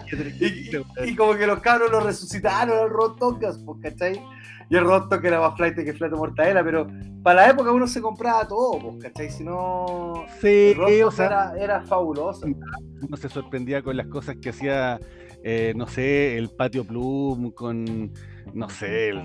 [0.41, 4.21] Y, y- y como que los cabros lo resucitaron al robot Tongas, pues, ¿cachai?
[4.69, 6.87] Y el robot Tongas era más flight que flato mortadela, pero
[7.23, 9.31] para la época uno se compraba todo, pues, ¿cachai?
[9.31, 10.25] Si no.
[10.41, 12.47] Sí, El o sea, era, era fabuloso.
[12.47, 15.01] uno se sorprendía con las cosas que hacía,
[15.45, 18.13] eh, no sé, el patio Plum, con,
[18.55, 19.23] no sé, el-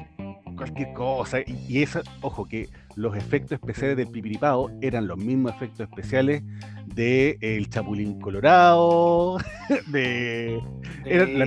[0.55, 1.41] cualquier cosa.
[1.41, 6.43] Y, y eso, ojo, que los efectos especiales del Pipiripao eran los mismos efectos especiales
[6.86, 9.38] de El Chapulín Colorado,
[9.88, 10.61] de
[11.05, 11.45] era la-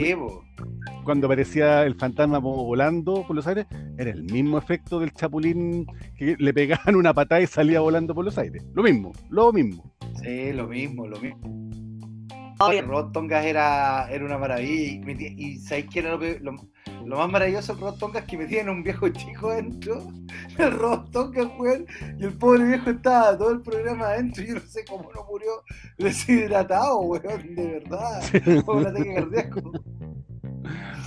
[1.05, 3.67] cuando aparecía el fantasma como volando por los aires,
[3.97, 8.25] era el mismo efecto del Chapulín que le pegaban una patada y salía volando por
[8.27, 8.63] los aires.
[8.75, 9.91] Lo mismo, lo mismo.
[10.23, 11.71] Sí, lo mismo, lo mismo.
[12.73, 15.13] El robot Tongas era, era una maravilla.
[15.13, 16.69] Y, y ¿sabéis qué era lo, lo-
[17.07, 18.25] lo más maravilloso del robot Tongas?
[18.25, 20.03] Que metían un viejo chico dentro
[20.59, 21.87] del robot Tongas, weón.
[22.19, 24.43] Y el pobre viejo estaba todo el programa adentro.
[24.43, 25.49] y Yo no sé cómo no murió
[25.99, 28.23] deshidratado, weón, de verdad.
[28.65, 29.73] Fue un ataque cardíaco.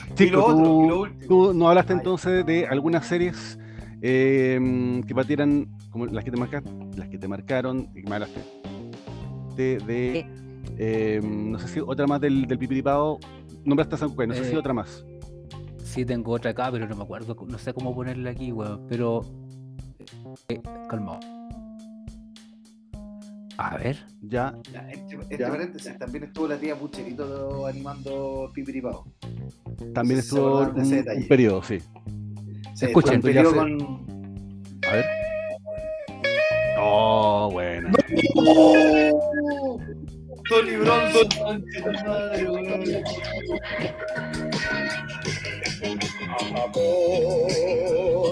[0.09, 1.27] y Chico, lo otro, tú- y lo último.
[1.27, 1.97] Tú no hablaste Ay.
[1.99, 3.59] entonces de algunas series
[4.01, 8.15] eh, que partieran como las que te marcaron, las que te marcaron y que me
[8.15, 8.39] hablaste.
[9.55, 10.25] De, de
[10.77, 13.19] eh, no sé si otra más del, del Pipiripao.
[13.65, 15.05] Nombraste a San Cué, no sé si Eh, otra más.
[15.83, 18.85] Sí, tengo otra acá, pero no me acuerdo, no sé cómo ponerla aquí, weón.
[18.87, 19.21] Pero.
[20.49, 21.19] Eh, calmado.
[23.57, 23.97] A ver.
[24.23, 25.49] Ya, Ya, entre, entre Ya.
[25.49, 29.05] paréntesis, también estuvo la tía Pucherito animando Pipiripao.
[29.93, 31.77] también estuvo de un, un periodo, sí.
[32.73, 33.55] Se Escuchen, ya sé.
[33.55, 33.77] con.
[34.87, 35.05] A ver.
[36.79, 37.89] Oh, bueno.
[40.51, 42.83] Tony Bronson, concha tu madre, weón.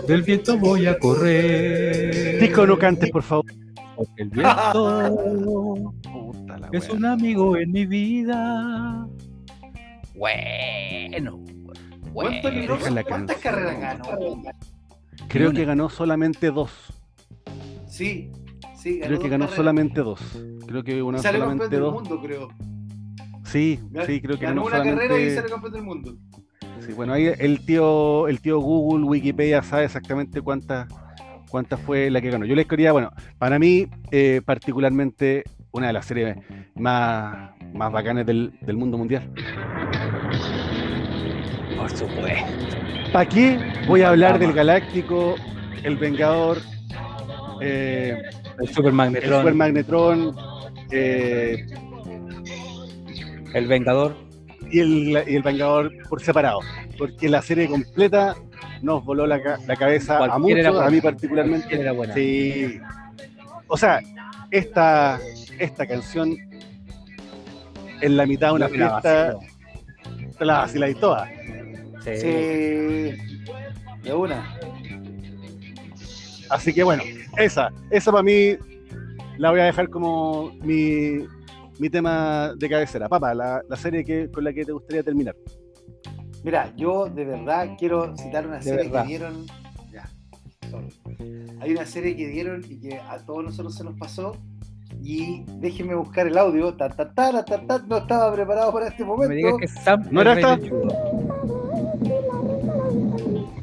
[0.05, 2.41] Del viento voy a correr.
[2.41, 3.45] Disco, no cantes, por favor.
[3.95, 6.97] Porque el viento Puta la es wea.
[6.97, 9.07] un amigo en mi vida.
[10.13, 11.39] Bueno.
[12.11, 12.77] ¿Cuánto bueno.
[12.81, 13.39] ¿Cuántas canción.
[13.41, 14.43] carreras ganó?
[15.29, 16.71] Creo que ganó solamente dos.
[17.87, 18.29] Sí,
[18.79, 19.55] sí, Creo que dos ganó carreras.
[19.55, 20.19] solamente dos.
[20.67, 21.93] Creo que ganó Y salió campeón solamente del dos.
[21.93, 22.47] mundo, creo.
[23.43, 25.07] Sí, sí, creo que ganó ganó una solamente...
[25.07, 26.15] carrera y salió campeón del mundo.
[26.79, 30.87] Sí, bueno, ahí el tío, el tío Google, Wikipedia sabe exactamente cuántas
[31.49, 32.45] cuántas fue la que ganó.
[32.45, 36.37] Yo les quería, bueno, para mí, eh, particularmente, una de las series
[36.75, 39.29] más, más bacanas del, del mundo mundial.
[41.77, 42.47] Por supuesto.
[43.11, 44.53] ¿Para qué voy a hablar del.
[44.53, 45.35] Galáctico,
[45.83, 46.59] el Vengador,
[47.61, 48.21] eh,
[48.59, 50.35] El Super el Magnetron, Super Magnetron
[50.91, 51.65] eh,
[53.53, 54.15] el Vengador.
[54.69, 56.59] y, el, y el Vengador por separado?
[56.97, 58.35] Porque la serie completa
[58.81, 61.79] nos voló la, la cabeza a muchos, a mí particularmente.
[61.79, 62.13] Era buena.
[62.13, 62.79] Sí.
[63.67, 63.99] O sea,
[64.51, 65.19] esta,
[65.57, 66.35] esta canción
[68.01, 69.35] en la mitad de una fiesta
[70.37, 71.29] te la vaciláis toda.
[72.03, 72.15] Sí.
[72.17, 73.17] Sí.
[74.03, 74.57] De una.
[76.49, 77.03] Así que bueno,
[77.39, 78.55] esa, esa para mí
[79.37, 81.19] la voy a dejar como mi,
[81.79, 83.07] mi tema de cabecera.
[83.09, 85.35] Papá, la, la serie que, con la que te gustaría terminar.
[86.43, 89.01] Mira, yo de verdad quiero citar una De serie verdad.
[89.03, 89.45] que dieron.
[89.91, 90.09] Ya,
[90.69, 90.93] sorry.
[91.61, 94.35] Hay una serie que dieron y que a todos nosotros se nos pasó.
[95.01, 96.73] Y déjenme buscar el audio.
[96.75, 99.57] Ta, ta, ta, ta, ta, no estaba preparado para este No me digas momento.
[99.57, 100.57] que Sam ¿No era esta?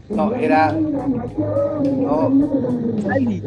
[0.08, 0.72] No, era.
[0.72, 2.32] No,
[3.02, 3.40] Sally.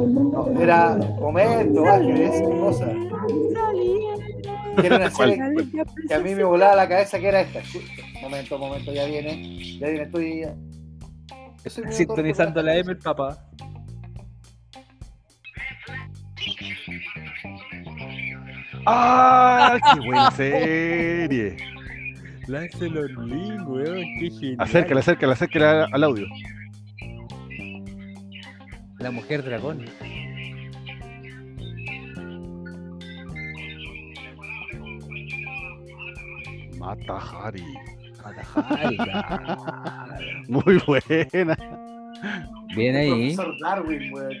[0.00, 0.96] no, era.
[1.20, 2.88] Momento, Ángeles, cosa.
[4.80, 5.38] Que era una serie
[6.08, 7.60] que a mí me volaba la cabeza que era esta.
[8.20, 9.78] Momento, momento, ya viene.
[9.78, 10.46] Ya viene, estoy.
[11.66, 13.38] soy medio Sintonizando la M, el papá.
[18.84, 19.78] ¡Ah!
[19.94, 21.75] ¡Qué buena serie!
[22.48, 24.04] Láncelo el link, weón.
[24.20, 24.56] Qué genial.
[24.60, 26.26] Acércala, acércala, acércala al audio.
[28.98, 29.84] La mujer dragón.
[36.78, 37.64] Mata Hari.
[38.26, 38.98] Matajari,
[40.48, 41.56] Muy buena.
[42.74, 43.34] Bien ahí.
[43.36, 44.36] Profesor Darwin, weón.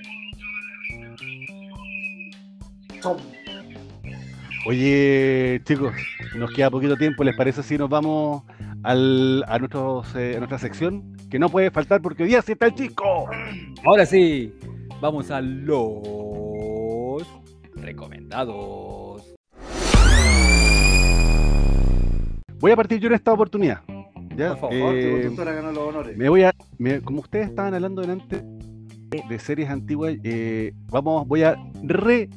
[4.66, 5.92] Oye, chicos,
[6.36, 7.22] nos queda poquito tiempo.
[7.22, 8.42] ¿Les parece si nos vamos
[8.82, 11.16] al, a, nuestros, eh, a nuestra sección?
[11.30, 13.26] Que no puede faltar porque hoy día sí está el chico.
[13.84, 14.52] Ahora sí,
[15.00, 17.22] vamos a los
[17.76, 19.22] recomendados.
[22.58, 23.82] Voy a partir yo en esta oportunidad.
[24.36, 24.50] ¿ya?
[24.56, 26.16] Por favor, Eh, conductora ganó los honores.
[26.16, 28.42] me voy a, me- como ustedes estaban hablando delante
[29.28, 31.54] de series antiguas, eh, vamos, voy a
[31.84, 32.28] re,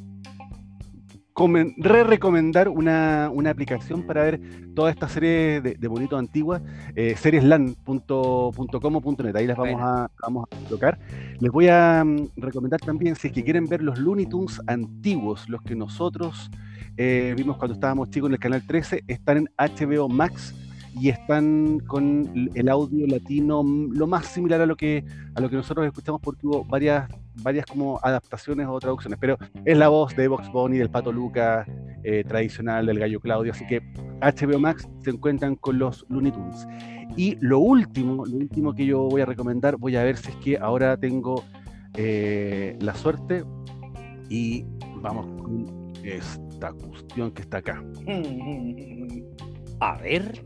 [1.76, 4.40] re recomendar una, una aplicación para ver
[4.74, 6.62] toda esta serie de, de bonitos antiguas,
[6.94, 10.98] eh, serieslan.com.net, ahí las vamos a, vamos a colocar.
[11.38, 15.48] Les voy a mm, recomendar también, si es que quieren ver los Looney Tunes antiguos,
[15.48, 16.50] los que nosotros
[16.96, 20.54] eh, vimos cuando estábamos chicos en el canal 13, están en HBO Max
[20.98, 25.04] y están con el audio latino mm, lo más similar a lo que
[25.34, 27.08] a lo que nosotros escuchamos porque hubo varias
[27.42, 31.66] varias como adaptaciones o traducciones pero es la voz de Box Bunny del Pato Luca
[32.02, 33.80] eh, tradicional del Gallo Claudio así que
[34.20, 36.66] HBO Max se encuentran con los Looney Tunes
[37.16, 40.36] y lo último lo último que yo voy a recomendar voy a ver si es
[40.36, 41.44] que ahora tengo
[41.96, 43.44] eh, la suerte
[44.28, 44.64] y
[44.96, 47.82] vamos con esta cuestión que está acá
[49.80, 50.44] A ver.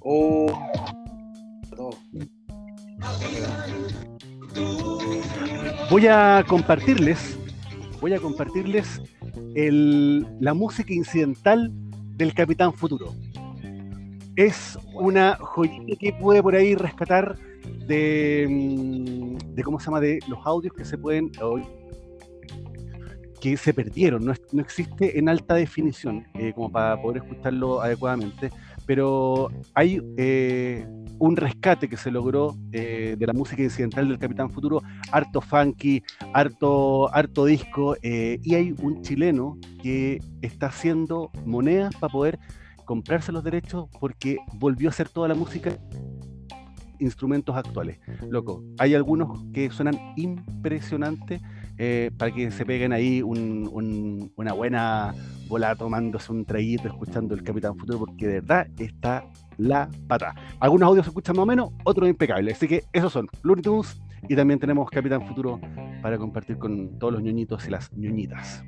[0.00, 0.46] Oh.
[1.70, 1.90] Todo.
[5.90, 7.38] Voy a compartirles,
[8.00, 9.00] voy a compartirles
[9.54, 11.70] la música incidental
[12.16, 13.14] del Capitán Futuro.
[14.36, 17.36] Es una joyita que puede por ahí rescatar
[17.86, 21.32] de, mm, de cómo se llama, de los audios que se pueden
[23.40, 28.50] que se perdieron, no existe en alta definición eh, como para poder escucharlo adecuadamente,
[28.88, 34.48] pero hay eh, un rescate que se logró eh, de la música incidental del Capitán
[34.48, 34.80] Futuro
[35.12, 42.10] harto funky, harto, harto disco, eh, y hay un chileno que está haciendo monedas para
[42.10, 42.38] poder
[42.86, 45.76] comprarse los derechos porque volvió a hacer toda la música
[46.98, 47.98] instrumentos actuales.
[48.30, 51.42] Loco, hay algunos que suenan impresionantes
[51.78, 55.14] eh, para que se peguen ahí un- un- una buena
[55.48, 59.24] bola tomándose un traguito, escuchando el Capitán Futuro, porque de verdad está
[59.56, 60.34] la pata.
[60.60, 62.56] Algunos audios se escuchan más o menos, otros impecables.
[62.56, 65.60] Así que esos son Looney Tunes y también tenemos Capitán Futuro
[66.02, 68.62] para compartir con todos los ñoñitos y las ñoñitas.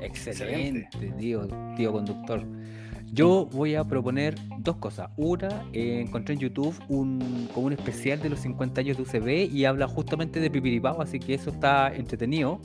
[0.00, 1.46] Excelente, tío,
[1.76, 2.44] tío conductor.
[3.14, 5.10] Yo voy a proponer dos cosas.
[5.16, 9.52] Una, eh, encontré en YouTube un, como un especial de los 50 años de UCB
[9.54, 12.58] y habla justamente de Pipiripao, así que eso está entretenido.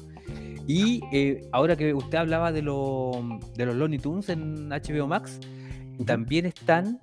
[0.66, 5.40] Y eh, ahora que usted hablaba de, lo- de los Looney Tunes en HBO Max,
[6.06, 7.00] también están.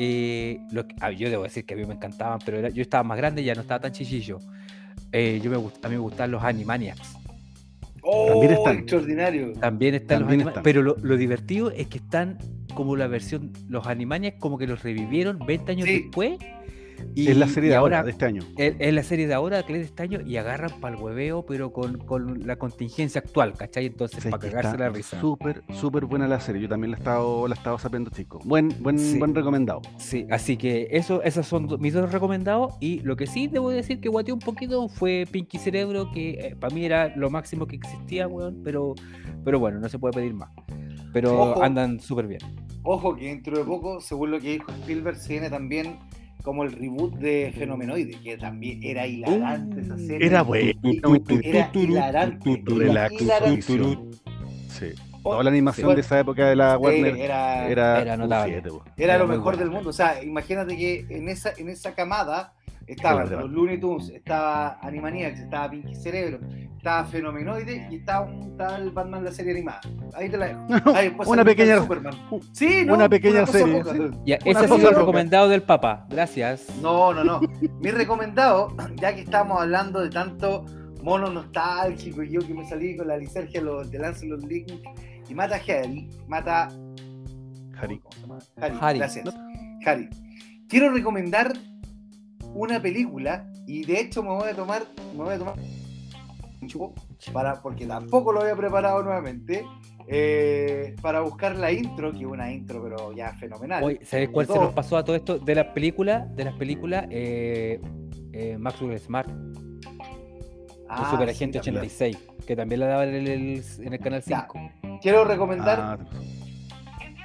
[0.00, 2.82] eh, lo que- ah, yo debo decir que a mí me encantaban, pero era- yo
[2.82, 4.38] estaba más grande y ya no estaba tan chichillo.
[5.10, 7.16] Eh, yo me, a mí me gustaban los Animaniacs.
[8.02, 8.76] Oh, También están.
[8.78, 9.52] extraordinario.
[9.54, 10.62] También están También los Anima- están.
[10.62, 12.38] Pero lo, lo divertido es que están
[12.78, 16.02] como la versión, los Animaniacs como que los revivieron 20 años Sí.
[16.02, 16.38] después.
[17.16, 18.42] Y, es la serie y de ahora, de este año.
[18.56, 21.44] Es, la serie de ahora, que es de este año, y agarran para el hueveo,
[21.44, 23.86] pero con, con la contingencia actual, ¿cachai?
[23.86, 25.20] Entonces, Sí, para cagarse está la risa.
[25.20, 26.62] Súper, súper buena la serie.
[26.62, 28.40] Yo también la he estado, la he estado sabiendo, chico.
[28.44, 29.18] Buen, buen, Sí.
[29.18, 29.80] buen recomendado.
[29.96, 32.74] Sí, así que eso, esos son mis dos recomendados.
[32.80, 36.72] Y lo que sí debo decir que guateó un poquito fue Pinky Cerebro, que para
[36.72, 38.60] mí era lo máximo que existía, weón.
[38.64, 38.94] Pero,
[39.44, 40.50] pero bueno, no se puede pedir más.
[41.12, 41.62] Pero Ojo.
[41.62, 42.40] andan súper bien.
[42.82, 45.98] Ojo que dentro de poco, según lo que dijo Spielberg, se viene también
[46.42, 50.26] como el reboot de Fenomenoide, que también era hilarante esa serie.
[50.26, 50.72] Era bueno.
[51.42, 52.54] Era hilarante.
[54.68, 54.92] Sí.
[55.22, 55.94] Toda la animación Sí.
[55.96, 58.62] de esa época de la Sí, Warner era, era, era notable.
[58.96, 59.90] lo mejor del mundo.
[59.90, 62.54] O sea, imagínate que en esa, en esa camada
[62.86, 66.38] estaban los Looney Tunes, estaba Animaniacs, estaba Pinky Cerebro,
[66.78, 69.80] estaba Fenomenoide y estaba un tal Batman la serie animada.
[70.14, 70.66] Ahí te la dejo.
[70.96, 72.14] Ahí después Una pequeña- Superman.
[72.52, 72.94] Sí, ¿no?
[72.94, 73.92] una pequeña cosa serie, poca.
[73.92, 73.98] sí.
[74.24, 74.98] Ya, Una ese sido el loca.
[75.00, 76.06] recomendado del Papa.
[76.08, 76.66] Gracias.
[76.80, 77.40] No, no, no.
[77.80, 80.64] Mi recomendado, ya que estamos hablando de tanto
[81.02, 84.68] mono nostálgico y yo que me salí con la licergia lo- de Lancelot Link
[85.28, 86.68] y mata a Harry, mata
[87.80, 88.00] Harry.
[88.00, 88.66] ¿cómo se llama?
[88.66, 88.98] Harry, Harry.
[88.98, 89.34] gracias.
[89.84, 90.08] Harry.
[90.68, 91.52] Quiero recomendar
[92.54, 95.77] una película y de hecho me voy a tomar, me voy a tomar un chupo
[97.32, 99.64] para, porque tampoco lo había preparado nuevamente,
[100.06, 103.84] eh, para buscar la intro, que es una intro pero ya fenomenal.
[103.84, 105.38] Hoy, ¿sabes cuál se nos pasó a todo esto?
[105.38, 107.80] De las películas, de las películas, eh,
[108.32, 109.28] eh, Maxwell Smart,
[110.90, 111.76] Ah, el Super sí, Agente también.
[111.84, 114.48] 86, que también la daban en el, en el canal Ya.
[114.50, 114.98] 5.
[115.02, 115.98] Quiero recomendar Ah,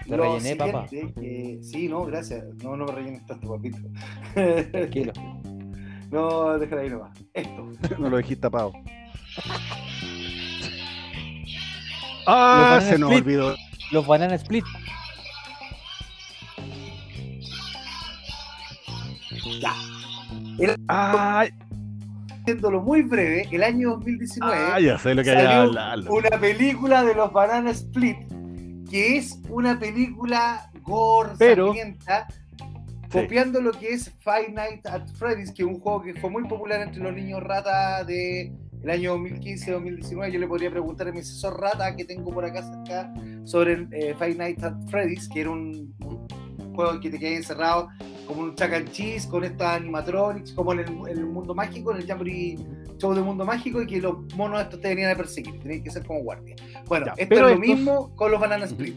[0.05, 0.85] Te Lo rellené, papá.
[0.89, 2.43] que- sí, no, gracias.
[2.61, 3.77] No, no me rellenes tanto, papito.
[4.33, 5.13] Tranquilo.
[6.11, 7.17] no, déjala ahí nomás.
[7.33, 7.69] Esto.
[7.99, 8.73] no lo dijiste tapado.
[9.35, 9.45] Los
[12.27, 13.25] Ah, Banana se nos Split.
[13.25, 13.55] olvidó.
[13.91, 14.63] Los Banana Split.
[19.61, 19.73] Ya.
[20.87, 21.45] Ah,
[22.41, 25.99] Haciéndolo muy breve, el año 2019, ah, ya sé lo que Salió hablar.
[26.09, 28.17] una película de los Banana Split
[28.89, 32.27] que es una película gore, Pero- sangrienta,
[33.11, 36.43] copiando lo que es Five Nights at Freddy's, que es un juego que fue muy
[36.47, 38.51] popular entre los niños rata de
[38.83, 40.31] el año 2015-2019.
[40.31, 43.13] Yo le podría preguntar a mi asesor rata que tengo por acá cerca
[43.45, 47.89] sobre eh, Five Nights at Freddy's, que era un, un juego que te quedas encerrado
[48.27, 51.91] como un Chuck and Cheese con estos animatronics, como en el, en el mundo mágico,
[51.91, 52.57] en el Jamboree
[52.97, 55.89] Show de Mundo Mágico, y que los monos estos te venían a perseguir, tenías que
[55.91, 56.55] ser como guardia.
[56.87, 58.95] Bueno, Ya, esto pero es lo estos- mismo con los Banana Split.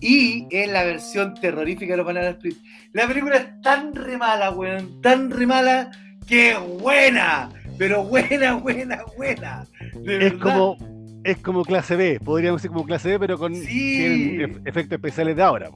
[0.00, 2.58] Y es la versión terrorífica de los Banana Split.
[2.92, 5.90] La película es tan re mala, weón, tan re mala,
[6.26, 7.48] que es buena,
[7.78, 9.66] pero buena, buena, buena.
[10.02, 10.38] De Es verdad.
[10.40, 10.76] como,
[11.24, 14.38] es como clase B, podríamos decir como clase B, pero con Sí.
[14.64, 15.70] efectos especiales de ahora.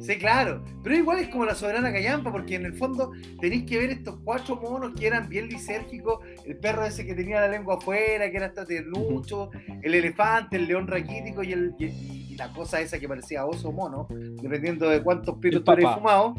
[0.00, 0.64] Sí, claro.
[0.82, 4.18] Pero igual es como la soberana callampa, porque en el fondo tenéis que ver estos
[4.24, 8.36] cuatro monos que eran bien lisérgicos, el perro ese que tenía la lengua afuera, que
[8.36, 12.98] era hasta ternucho, el elefante, el león raquítico y, el, y, y la cosa esa
[12.98, 14.08] que parecía oso o mono,
[14.42, 16.34] dependiendo de cuántos pitos El tú fumado.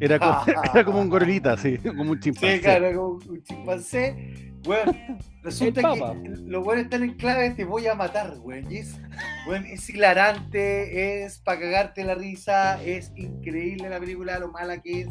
[0.00, 0.42] Era, como,
[0.74, 2.56] era como un gorilita, sí, como un chimpancé.
[2.56, 4.52] Sí, claro, como un chimpancé.
[4.64, 4.94] Bueno,
[5.42, 8.66] resulta que los buenos están en clave, te voy a matar, weón.
[8.72, 8.98] Es,
[9.46, 15.02] weón, es hilarante, es para cagarte la risa, es increíble la película, lo mala que
[15.02, 15.08] es,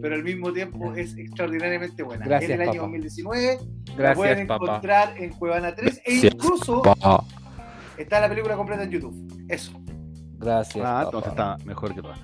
[0.00, 2.24] pero al mismo tiempo es extraordinariamente buena.
[2.24, 2.92] Gracias, en el año papa.
[2.92, 3.58] 2019
[3.98, 6.82] la pueden Gracias, encontrar en Cuevana 3 e Gracias, incluso
[7.98, 9.46] está la película completa en YouTube.
[9.48, 9.72] Eso.
[10.38, 10.84] Gracias.
[10.86, 12.20] Ah, entonces está mejor que todas.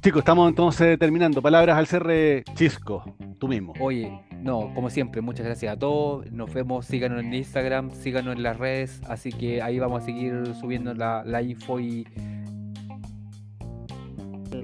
[0.00, 1.42] Chicos, estamos entonces terminando.
[1.42, 3.02] Palabras al cierre, Chisco,
[3.40, 3.72] tú mismo.
[3.80, 6.30] Oye, no, como siempre, muchas gracias a todos.
[6.30, 9.00] Nos vemos, síganos en Instagram, síganos en las redes.
[9.08, 12.06] Así que ahí vamos a seguir subiendo la, la info y.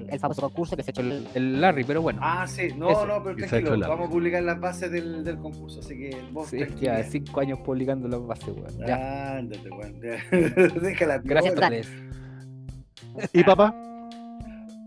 [0.09, 2.19] El, famoso concurso que se ha hecho el, el Larry, pero bueno.
[2.23, 3.05] Ah, sí, no, Eso.
[3.05, 6.59] no, pero tranquilo, vamos a publicar las bases del, del concurso, así que vos Sí,
[6.79, 8.87] ya, cinco años publicando las bases, weón.
[8.87, 9.37] Ya.
[9.37, 9.99] Ándate, weón.
[10.81, 11.17] Déjala.
[11.17, 11.61] Gracias.
[11.61, 11.91] Andrés.
[13.33, 13.75] ¿Y papá?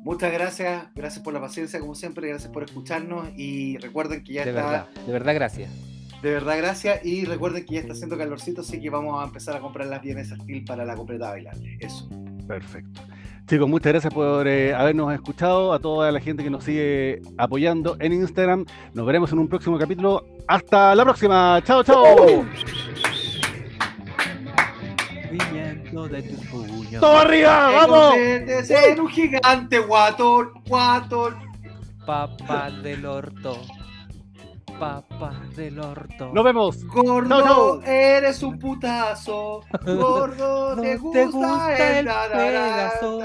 [0.08, 4.44] Muchas gracias, gracias por la paciencia, como siempre, gracias por escucharnos y recuerden que ya
[4.44, 5.70] De está, verdad, de verdad, gracias.
[6.22, 9.54] de verdad, gracias y recuerden que ya está haciendo calorcito, así que vamos a empezar
[9.54, 11.76] a comprar las vienesas Steel para la completa bailable.
[11.78, 12.08] Eso.
[12.46, 13.02] Perfecto.
[13.46, 17.98] Chicos, muchas gracias por eh, habernos escuchado, a toda la gente que nos sigue apoyando
[18.00, 18.64] en Instagram.
[18.94, 20.24] Nos veremos en un próximo capítulo.
[20.46, 21.60] Hasta la próxima.
[21.66, 22.46] Chao, chao
[25.88, 27.70] efecto de ¡Todo arriba!
[27.70, 28.14] ¡Vamos!
[28.16, 31.36] De un gigante, guatón, guatón.
[32.04, 33.60] Papá del orto.
[34.78, 36.30] Papá del orto.
[36.32, 36.84] ¡Lo vemos!
[36.86, 37.82] Gordo, no, no.
[37.82, 39.62] eres un putazo.
[39.84, 43.18] Gordo, te, gusta te, gusta el, pedazo.